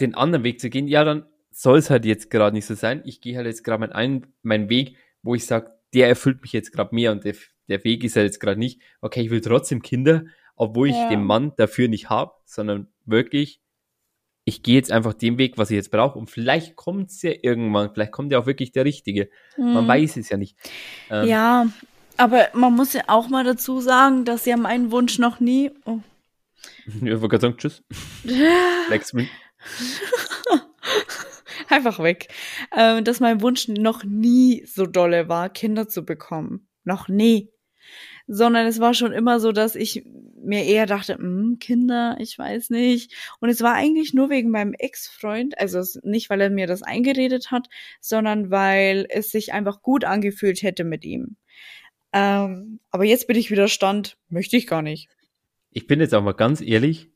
[0.00, 3.02] den anderen Weg zu gehen, ja, dann soll es halt jetzt gerade nicht so sein.
[3.04, 6.52] Ich gehe halt jetzt gerade meinen, einen- meinen Weg, wo ich sage, der erfüllt mich
[6.52, 7.34] jetzt gerade mehr und der,
[7.68, 10.24] der Weg ist halt jetzt gerade nicht, okay, ich will trotzdem Kinder,
[10.56, 11.08] obwohl ich Ja.
[11.10, 13.60] den Mann dafür nicht habe, sondern wirklich,
[14.44, 17.92] ich gehe jetzt einfach den Weg, was ich jetzt brauche und vielleicht kommt's ja irgendwann,
[17.92, 19.30] vielleicht kommt ja auch wirklich der Richtige.
[19.56, 19.88] Man Hm.
[19.88, 20.56] weiß es ja nicht.
[21.10, 21.66] Ähm, Ja,
[22.16, 25.70] aber man muss ja auch mal dazu sagen, dass ja mein Wunsch noch nie.
[25.86, 25.98] Oh.
[26.86, 27.82] Ich wollte gerade sagen, tschüss.
[28.90, 29.14] Next.
[31.68, 32.28] Einfach weg.
[32.76, 36.68] Ähm, dass mein Wunsch noch nie so dolle war, Kinder zu bekommen.
[36.84, 37.50] Noch nie.
[38.26, 40.04] Sondern es war schon immer so, dass ich
[40.44, 43.14] mir eher dachte, hm, Kinder, ich weiß nicht.
[43.40, 47.50] Und es war eigentlich nur wegen meinem Ex-Freund, also nicht, weil er mir das eingeredet
[47.50, 47.68] hat,
[48.00, 51.36] sondern weil es sich einfach gut angefühlt hätte mit ihm.
[52.12, 55.08] Ähm, aber jetzt bin ich wieder Stand, möchte ich gar nicht.
[55.70, 57.10] Ich bin jetzt auch mal ganz ehrlich.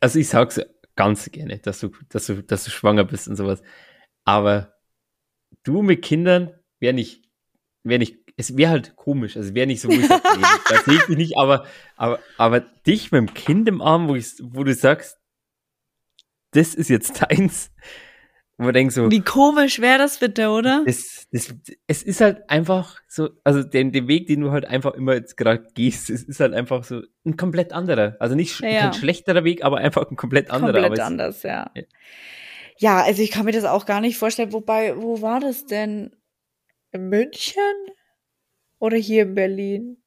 [0.00, 0.60] Also ich sag's
[0.96, 3.62] ganz gerne, dass du, dass du, dass du schwanger bist und sowas.
[4.24, 4.74] Aber
[5.62, 7.28] du mit Kindern wäre nicht,
[7.82, 8.18] wäre nicht,
[8.50, 9.36] es wäre halt komisch.
[9.36, 11.66] Also wäre nicht so, wo ich sag, nee, das sehe ich dich nicht, aber,
[11.96, 15.18] aber, aber dich mit dem Kind im Arm, wo ich, wo du sagst,
[16.52, 17.70] das ist jetzt deins,
[18.58, 20.82] wo man denkt so, Wie komisch wäre das bitte, oder?
[20.84, 21.54] das, das,
[21.86, 25.36] es ist halt einfach so, also den, den Weg, den du halt einfach immer jetzt
[25.36, 28.16] gerade gehst, es ist halt einfach so ein komplett anderer.
[28.20, 28.80] Also nicht Ja.
[28.80, 30.72] kein schlechterer Weg, aber einfach ein komplett anderer.
[30.72, 31.70] Komplett aber es- anders, ja.
[31.74, 31.82] Ja.
[32.78, 34.52] Ja, also ich kann mir das auch gar nicht vorstellen.
[34.52, 36.16] Wobei, wo war das denn?
[36.90, 37.62] In München?
[38.82, 40.02] Oder hier in Berlin?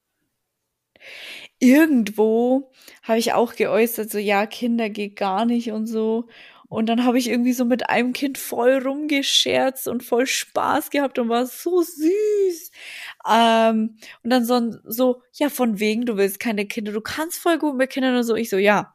[1.59, 2.73] Irgendwo
[3.03, 6.27] habe ich auch geäußert, so ja, Kinder geht gar nicht und so.
[6.67, 11.17] Und dann habe ich irgendwie so mit einem Kind voll rumgescherzt und voll Spaß gehabt
[11.19, 12.71] und war so süß.
[13.31, 17.57] Ähm, und dann so, so, ja, von wegen, du willst keine Kinder, du kannst voll
[17.59, 18.35] gut mit Kindern und so.
[18.35, 18.93] Ich so, ja,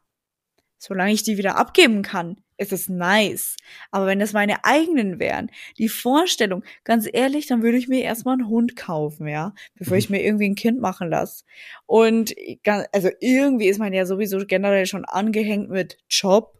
[0.77, 2.37] solange ich die wieder abgeben kann.
[2.61, 3.57] Es ist nice.
[3.89, 5.49] Aber wenn das meine eigenen wären,
[5.79, 10.11] die Vorstellung, ganz ehrlich, dann würde ich mir erstmal einen Hund kaufen, ja, bevor ich
[10.11, 11.43] mir irgendwie ein Kind machen lasse.
[11.87, 12.35] Und
[12.91, 16.55] also irgendwie ist man ja sowieso generell schon angehängt mit Job.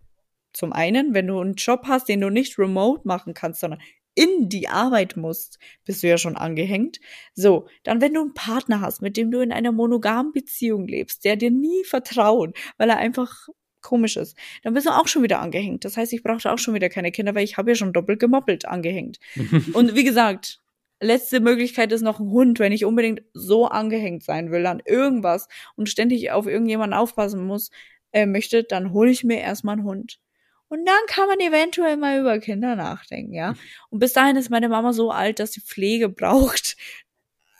[0.53, 3.79] Zum einen, wenn du einen Job hast, den du nicht remote machen kannst, sondern
[4.15, 6.99] in die Arbeit musst, bist du ja schon angehängt.
[7.35, 11.25] So, dann wenn du einen Partner hast, mit dem du in einer monogamen Beziehung lebst,
[11.25, 13.47] der dir nie vertraut, weil er einfach
[13.81, 15.85] komisch ist, dann bist du auch schon wieder angehängt.
[15.85, 18.19] Das heißt, ich brauchte auch schon wieder keine Kinder, weil ich habe ja schon doppelt
[18.19, 19.19] gemoppelt angehängt.
[19.73, 20.59] Und wie gesagt,
[20.99, 25.47] letzte Möglichkeit ist noch ein Hund, wenn ich unbedingt so angehängt sein will an irgendwas
[25.75, 27.71] und ständig auf irgendjemanden aufpassen muss,
[28.11, 30.19] äh, möchte, dann hole ich mir erstmal einen Hund.
[30.67, 33.55] Und dann kann man eventuell mal über Kinder nachdenken, ja.
[33.89, 36.77] Und bis dahin ist meine Mama so alt, dass sie Pflege braucht.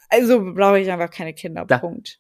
[0.07, 1.65] Also brauche ich einfach keine Kinder.
[1.65, 2.19] Da- Punkt.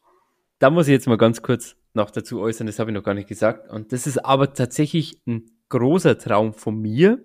[0.59, 3.13] Da muss ich jetzt mal ganz kurz noch dazu äußern, das habe ich noch gar
[3.13, 3.69] nicht gesagt.
[3.69, 7.23] Und das ist aber tatsächlich ein großer Traum von mir.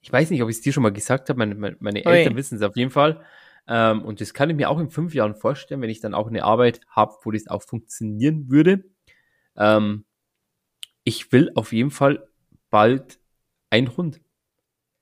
[0.00, 2.12] Ich weiß nicht, ob ich es dir schon mal gesagt habe, meine, meine, meine Ui.
[2.12, 3.24] Eltern wissen es auf jeden Fall.
[3.66, 6.28] Ähm, und das kann ich mir auch in fünf Jahren vorstellen, wenn ich dann auch
[6.28, 8.84] eine Arbeit habe, wo das auch funktionieren würde.
[9.56, 10.04] Ähm,
[11.04, 12.28] ich will auf jeden Fall
[12.70, 13.18] bald
[13.70, 14.20] einen Hund.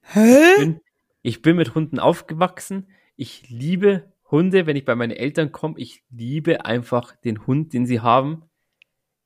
[0.03, 0.57] Ich Hä?
[0.59, 0.81] bin,
[1.23, 2.89] ich bin mit Hunden aufgewachsen.
[3.17, 5.75] Ich liebe Hunde, wenn ich bei meinen Eltern komme.
[5.79, 8.43] Ich liebe einfach den Hund, den sie haben.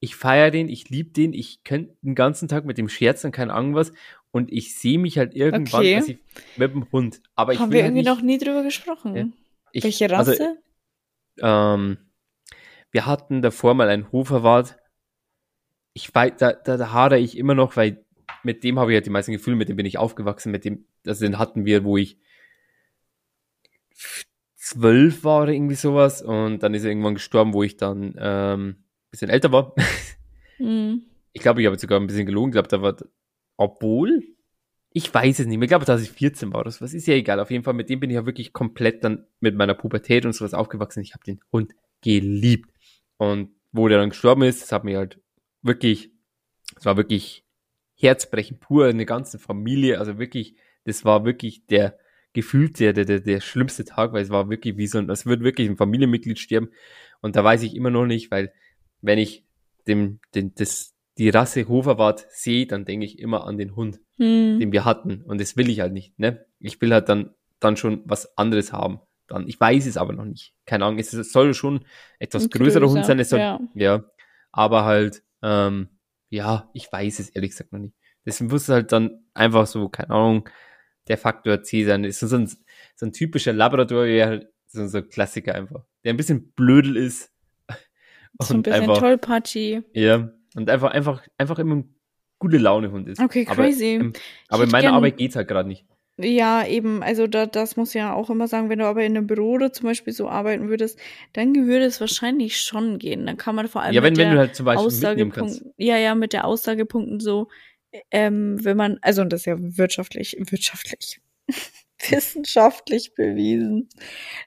[0.01, 1.33] Ich feiere den, ich liebe den.
[1.33, 3.93] Ich könnte den ganzen Tag mit dem scherzen, keine Ahnung was.
[4.31, 6.03] Und ich sehe mich halt irgendwann Okay.
[6.07, 6.19] ich,
[6.59, 7.23] mit dem Hund.
[7.35, 9.17] Aber ich Haben wir halt irgendwie nicht, noch nie drüber gesprochen.
[9.17, 9.29] Ja.
[9.73, 10.59] ich, Welche Rasse?
[11.39, 11.99] Also, ähm,
[12.91, 14.77] wir hatten davor mal einen Hoferwart.
[15.95, 18.05] Ich weiß, da, da, da hadere ich immer noch, weil
[18.43, 20.87] mit dem habe ich halt die meisten Gefühle, mit dem bin ich aufgewachsen, mit dem,
[21.07, 22.19] also den hatten wir, wo ich
[24.67, 28.77] zwölf war oder irgendwie sowas und dann ist er irgendwann gestorben, wo ich dann ähm,
[29.11, 29.75] bisschen älter war.
[30.59, 31.03] Hm.
[31.35, 32.49] Ich glaube, ich habe sogar ein bisschen gelogen.
[32.49, 32.97] Ich glaube, da war,
[33.59, 34.23] obwohl,
[34.89, 35.67] ich weiß es nicht mehr.
[35.67, 36.65] Ich glaube, dass ich 14 war.
[36.65, 37.41] Das was ist ja egal.
[37.41, 40.33] Auf jeden Fall, mit dem bin ich ja wirklich komplett dann mit meiner Pubertät und
[40.33, 41.03] sowas aufgewachsen.
[41.03, 42.71] Ich habe den Hund geliebt.
[43.19, 45.21] Und wo der dann gestorben ist, das hat mir halt
[45.61, 46.11] wirklich,
[46.75, 47.45] es war wirklich
[47.97, 49.99] Herzbrechen pur, eine ganze Familie.
[49.99, 51.99] Also wirklich, das war wirklich der
[52.37, 55.41] gefühlt der, der, der, schlimmste Tag, weil es war wirklich wie so ein, es wird
[55.41, 56.69] wirklich ein Familienmitglied sterben.
[57.23, 58.53] Und da weiß ich immer noch nicht, weil
[59.01, 59.45] wenn ich
[59.89, 64.61] dem, den, das, die Rasse Hoferwart sehe, dann denke ich immer an den Hund, Hm.
[64.61, 65.23] den wir hatten.
[65.23, 66.47] Und das will ich halt nicht, ne?
[66.59, 69.01] Ich will halt dann, dann schon was anderes haben.
[69.29, 70.55] Dann, ich weiß es aber noch nicht.
[70.67, 71.85] Keine Ahnung, es soll schon
[72.19, 73.61] etwas Ein größerer größer, Hund sein, es soll, ja.
[73.75, 74.05] ja.
[74.53, 75.89] Aber halt, ähm,
[76.29, 77.95] ja, ich weiß es ehrlich gesagt noch nicht.
[78.25, 80.49] Das muss halt dann einfach so, keine Ahnung,
[81.09, 82.05] der Faktor C sein.
[82.05, 84.07] Ist so ein, so ein typischer Labrador,
[84.69, 85.85] so, so ein Klassiker einfach.
[86.05, 87.31] Der ein bisschen blödel ist.
[88.43, 89.83] So ein bisschen einfach, tollpatschi.
[89.95, 91.95] ja, und einfach, einfach, einfach immer ein
[92.39, 93.19] gute Laune Hund ist.
[93.19, 93.95] Okay, Aber crazy.
[93.95, 94.13] im-
[94.49, 95.87] Aber in meiner gern- Arbeit geht's halt gerade nicht.
[96.19, 99.27] Ja, eben, also da, das muss ja auch immer sagen, wenn du aber in einem
[99.27, 100.99] Büro oder zum Beispiel so arbeiten würdest,
[101.35, 103.25] dann würde es wahrscheinlich schon gehen.
[103.27, 104.87] Dann kann man vor allem Ja, wenn, mit wenn der du halt zum Beispiel.
[104.87, 107.49] Aussagepunkten, ja, ja, mit der Aussagepunkten so,
[108.11, 111.21] ähm, wenn man, also und das ist ja wirtschaftlich, wirtschaftlich,
[112.09, 113.89] wissenschaftlich bewiesen,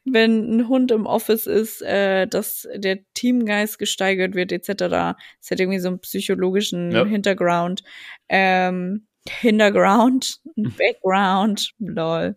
[0.06, 4.68] wenn ein Hund im Office ist, äh, dass der Teamgeist gesteigert wird, etc.
[4.78, 7.06] Das hat irgendwie so einen psychologischen Ja.
[7.06, 7.84] Hintergrund.
[8.30, 12.36] Ähm, Hinterground, Background, lol.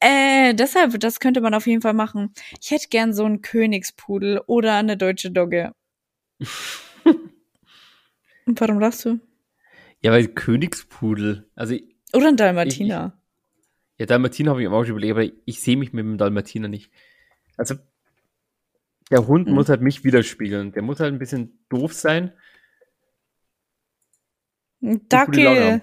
[0.00, 2.32] Äh, deshalb, das könnte man auf jeden Fall machen.
[2.60, 5.72] Ich hätte gern so einen Königspudel oder eine deutsche Dogge.
[8.46, 9.20] Und warum lachst du?
[10.02, 11.48] Ja, weil Königspudel.
[11.54, 11.76] Also,
[12.14, 13.18] Oder ein Dalmatiner.
[13.98, 16.68] ja, Dalmatiner habe ich mir auch schon überlegt, aber ich sehe mich mit dem Dalmatiner
[16.68, 16.90] nicht.
[17.56, 17.74] Also,
[19.10, 19.54] der Hund Hm.
[19.54, 20.72] muss halt mich widerspiegeln.
[20.72, 22.32] Der muss halt ein bisschen doof sein.
[24.82, 25.82] Ein Dackel.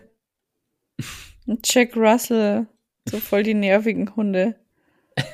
[1.47, 2.67] Ein Jack Russell.
[3.07, 4.55] So voll die nervigen Hunde.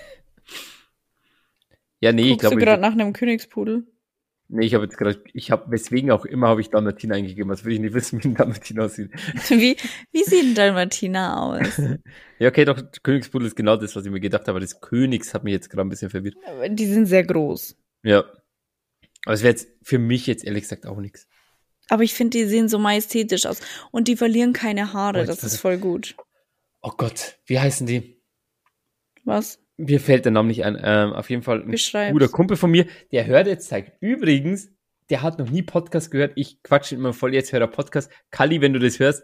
[2.01, 3.87] Ja, nee, ich Guckst glaube, du ich, gerade nach einem Königspudel?
[4.53, 7.49] Nee, ich habe jetzt gerade, ich habe, weswegen auch immer habe ich Dalmatiner eingegeben.
[7.49, 9.11] Das will ich nicht wissen, wie ein Dalmatiner aussieht.
[9.49, 9.75] Wie,
[10.11, 11.81] wie sieht ein Dalmatiner aus?
[12.39, 14.51] Ja, okay, doch, Königspudel ist genau das, was ich mir gedacht habe.
[14.51, 16.35] aber Das Königs hat mich jetzt gerade ein bisschen verwirrt.
[16.67, 17.77] Die sind sehr groß.
[18.03, 18.25] Ja.
[19.25, 21.27] Aber es wäre jetzt für mich jetzt ehrlich gesagt auch nichts.
[21.89, 23.61] Aber ich finde, die sehen so majestätisch aus.
[23.91, 25.21] Und die verlieren keine Haare.
[25.21, 26.15] Oh, das ist voll gut.
[26.81, 28.21] Oh Gott, wie heißen die?
[29.23, 29.62] Was?
[29.77, 30.79] Mir fällt der Name nicht ein.
[30.81, 34.69] Ähm, auf jeden Fall ein guter Kumpel von mir, der hört jetzt seit übrigens,
[35.09, 36.33] der hat noch nie Podcast gehört.
[36.35, 38.11] Ich quatsche immer voll, jetzt hört er Podcast.
[38.31, 39.23] Kali, wenn du das hörst,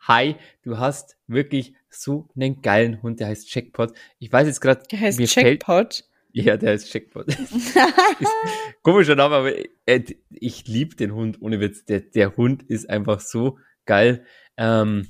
[0.00, 3.92] hi, du hast wirklich so einen geilen Hund, der heißt Checkpot.
[4.18, 6.04] Ich weiß jetzt gerade, Der heißt mir fällt, Jackpot.
[6.32, 7.26] ja, der heißt Checkpot.
[8.82, 9.52] Komischer Name, aber
[9.86, 11.84] äh, ich liebe den Hund, ohne Witz.
[11.86, 14.24] Der, der Hund ist einfach so geil.
[14.56, 15.08] Ähm,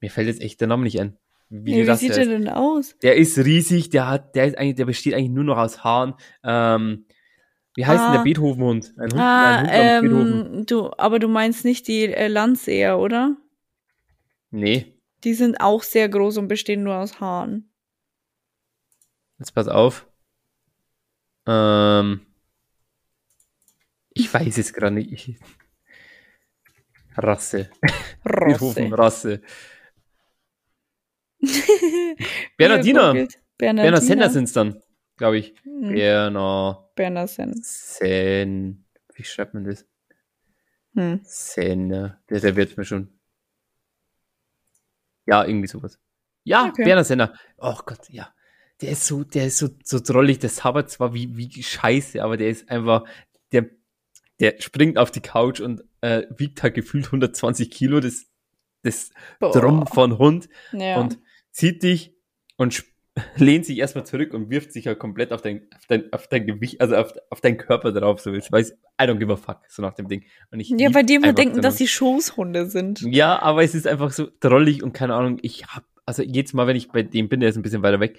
[0.00, 1.18] mir fällt jetzt echt der Name nicht ein.
[1.54, 2.96] Wie, Nee, wie sieht der denn aus?
[3.02, 6.14] Der ist riesig, der hat, der ist eigentlich, der besteht eigentlich nur noch aus Haaren.
[6.42, 7.04] Ähm,
[7.74, 8.16] wie heißt denn Ah.
[8.16, 8.94] der Beethovenhund?
[8.96, 10.54] Ein Hund, Ah, ein Hund namens Beethoven.
[10.60, 13.36] ähm, du, aber du meinst nicht die äh, Landseher, oder?
[14.50, 17.70] Nee, Die sind auch sehr groß und bestehen nur aus Haaren.
[19.38, 20.06] jetzt pass auf.
[21.46, 22.20] Ähm,
[24.14, 25.12] ich weiß es gerade nicht.
[25.12, 25.36] Ich,
[27.16, 27.68] Rasse.
[28.24, 28.92] Beethoven,
[32.56, 33.12] Bernardiner.
[33.58, 33.82] Bernardiner.
[33.82, 34.80] Berner Sender sind's dann,
[35.16, 35.54] glaube ich.
[35.64, 37.52] Hm, Berner Berner Sen.
[37.62, 38.84] Sen.
[39.14, 39.86] Wie schreibt man das?
[40.94, 41.20] Hm.
[41.24, 42.20] Senner.
[42.28, 43.18] Der, der wird mir schon.
[45.26, 45.98] Ja, irgendwie sowas.
[46.44, 46.84] Ja, Okay.
[46.84, 47.34] Berner Senner.
[47.58, 48.32] Oh Gott, ja.
[48.80, 50.40] Der ist so, der ist so, so drollig.
[50.40, 53.04] Der sabert zwar wie, wie scheiße, aber der ist einfach,
[53.52, 53.66] der,
[54.40, 58.26] der springt auf die Couch und äh, wiegt halt gefühlt 120 Kilo, das,
[58.82, 59.52] das Boah.
[59.52, 61.00] Drum von Hund Ja.
[61.00, 61.18] und
[61.52, 62.14] zieht dich
[62.56, 62.84] und
[63.36, 66.46] lehnt sich erstmal zurück und wirft sich halt komplett auf dein, auf dein, auf dein
[66.46, 69.60] Gewicht, also auf, auf deinen Körper drauf, so ich weiß, I don't give a fuck,
[69.68, 70.24] so nach dem Ding.
[70.50, 73.02] Und ich ja, weil die immer einfach denken, den dass sie Schoßhunde sind.
[73.02, 76.66] Ja, aber es ist einfach so drollig und keine Ahnung, ich hab, also jedes Mal,
[76.66, 78.18] wenn ich bei dem bin, der ist ein bisschen weiter weg,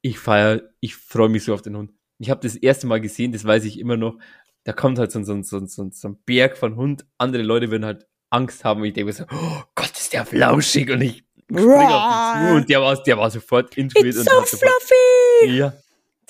[0.00, 1.92] ich feier, ich freue mich so auf den Hund.
[2.18, 4.18] Ich habe das erste Mal gesehen, das weiß ich immer noch,
[4.64, 7.70] da kommt halt so, ein- so, so, so, so ein Berg von Hund, andere Leute
[7.70, 11.00] würden halt Angst haben und ich denke mir so, oh Gott, ist der flauschig und
[11.02, 14.46] ich springe auf ihn zu und der war, der war sofort into it It's und
[14.46, 15.56] so fluffy!
[15.58, 15.72] ja,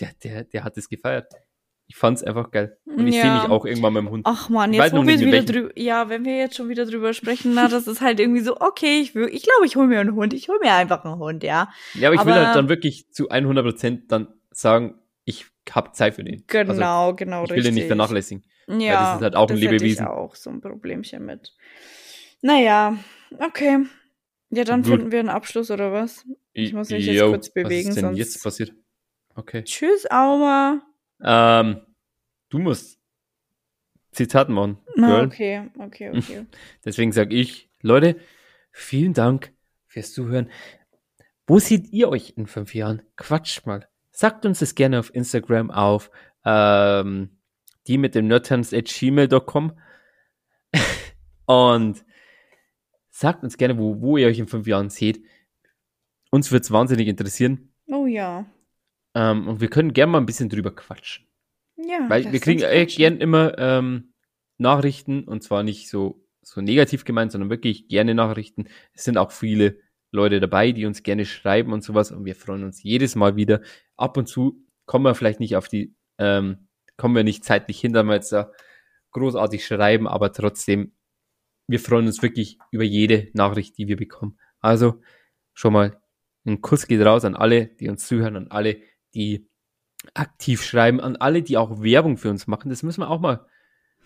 [0.00, 1.32] der, der, der hat es gefeiert.
[1.90, 2.76] Ich fand's einfach geil.
[2.84, 3.40] Und ich sehe Ja.
[3.40, 4.26] mich auch irgendwann mit dem Hund.
[4.28, 7.52] Ach man, jetzt wo wir wieder drüber, ja, wenn wir jetzt schon wieder drüber sprechen,
[7.54, 10.14] na, das ist halt irgendwie so, okay, ich will, ich glaube, ich hole mir einen
[10.14, 11.70] Hund, ich hole mir einfach einen Hund, ja.
[11.94, 16.14] Ja, aber ich will Aber- halt dann wirklich zu 100% dann sagen, ich habe Zeit
[16.16, 16.44] für den.
[16.52, 17.64] Also, Genau, genau, ich will richtig.
[17.70, 18.44] den nicht vernachlässigen.
[18.66, 20.04] Ja, das ist halt auch ein das hätte Lebewesen.
[20.04, 21.54] Ich auch so ein Problemchen mit.
[22.42, 22.98] Naja,
[23.38, 23.78] okay.
[24.51, 24.92] Ja, dann Gut.
[24.92, 26.24] finden wir einen Abschluss oder was?
[26.53, 28.72] Ich muss mich jetzt kurz bewegen, Was ist denn sonst- jetzt passiert?
[29.34, 29.62] Okay.
[29.64, 30.82] Tschüss, Auma.
[31.22, 31.80] Ähm,
[32.49, 32.99] du musst
[34.11, 35.26] Zitat machen, Na, Girl.
[35.26, 36.46] okay, okay, okay.
[36.84, 38.16] Deswegen sage ich, Leute,
[38.72, 39.53] vielen Dank
[39.86, 40.51] fürs Zuhören.
[41.46, 43.03] Wo seht ihr euch in fünf Jahren?
[43.16, 43.86] Quatscht mal.
[44.11, 46.11] Sagt uns das gerne auf Instagram auf
[46.44, 47.38] ähm,
[47.86, 49.78] die mit dem nerdtanz at gmail.com
[51.46, 52.05] und
[53.18, 55.24] sagt uns gerne, wo, wo ihr euch in fünf Jahren seht.
[56.30, 58.46] Uns wird's wahnsinnig interessieren Oh ja.
[59.14, 61.26] ähm, und wir können gerne mal ein bisschen drüber quatschen.
[61.76, 62.08] Ja.
[62.08, 64.12] Weil wir kriegen uns äh, gern immer ähm,
[64.58, 68.68] Nachrichten und zwar nicht so, so negativ gemeint, sondern wirklich gerne Nachrichten.
[68.92, 69.80] Es sind auch viele
[70.12, 73.62] Leute dabei, die uns gerne schreiben und sowas und wir freuen uns jedes Mal wieder.
[73.96, 77.92] Ab und zu kommen wir vielleicht nicht auf die, ähm, kommen wir nicht zeitlich hin,
[77.92, 78.52] da wir jetzt da
[79.10, 80.92] großartig schreiben, aber trotzdem,
[81.68, 84.38] wir freuen uns wirklich über jede Nachricht, die wir bekommen.
[84.60, 85.00] Also
[85.54, 86.00] schon mal
[86.46, 88.78] ein Kuss geht raus an alle, die uns zuhören, an alle,
[89.14, 89.48] die
[90.14, 92.70] aktiv schreiben, an alle, die auch Werbung für uns machen.
[92.70, 93.46] Das müssen wir auch mal,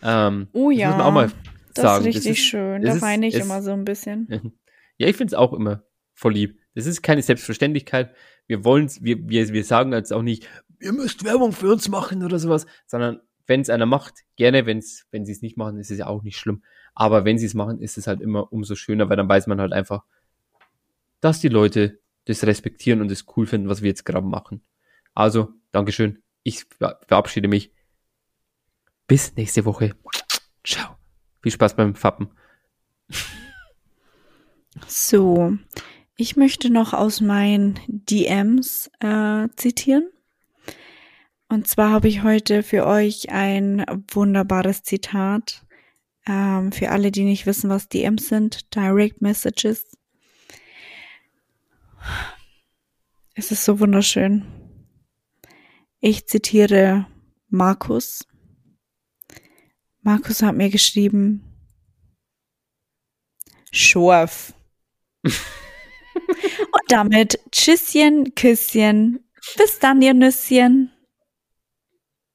[0.02, 1.30] ähm, Oh das ja, müssen wir auch mal
[1.74, 2.06] Das sagen.
[2.06, 2.82] ist richtig schön.
[2.82, 4.28] das Da ist- weine ich immer so ein bisschen.
[4.98, 5.82] Ja, ich finde es auch immer
[6.14, 6.60] voll lieb.
[6.74, 8.14] Das ist keine Selbstverständlichkeit.
[8.46, 10.46] Wir wollen wir, wir, wir sagen jetzt auch nicht,
[10.80, 15.06] ihr müsst Werbung für uns machen oder sowas, sondern wenn es einer macht, gerne, wenn's,
[15.10, 16.62] wenn sie es nicht machen, ist es ja auch nicht schlimm.
[16.94, 19.60] Aber wenn sie es machen, ist es halt immer umso schöner, weil dann weiß man
[19.60, 20.04] halt einfach,
[21.20, 24.62] dass die Leute das respektieren und es cool finden, was wir jetzt gerade machen.
[25.14, 26.22] Also, Dankeschön.
[26.42, 27.72] Ich ver- verabschiede mich.
[29.06, 29.94] Bis nächste Woche.
[30.64, 30.96] Ciao.
[31.42, 32.30] Viel Spaß beim Fappen.
[34.86, 35.56] So,
[36.16, 40.08] ich möchte noch aus meinen DMs äh, zitieren.
[41.52, 45.66] Und zwar habe ich heute für euch ein wunderbares Zitat.
[46.26, 49.84] Ähm, für alle, die nicht wissen, was DMs sind, Direct Messages.
[53.34, 54.46] Es ist so wunderschön.
[56.00, 57.06] Ich zitiere
[57.50, 58.26] Markus.
[60.00, 61.44] Markus hat mir geschrieben,
[63.70, 64.54] Schorf.
[65.22, 65.34] Und
[66.88, 69.22] damit Tschüsschen, Küsschen.
[69.58, 70.90] Bis dann, ihr Nüsschen.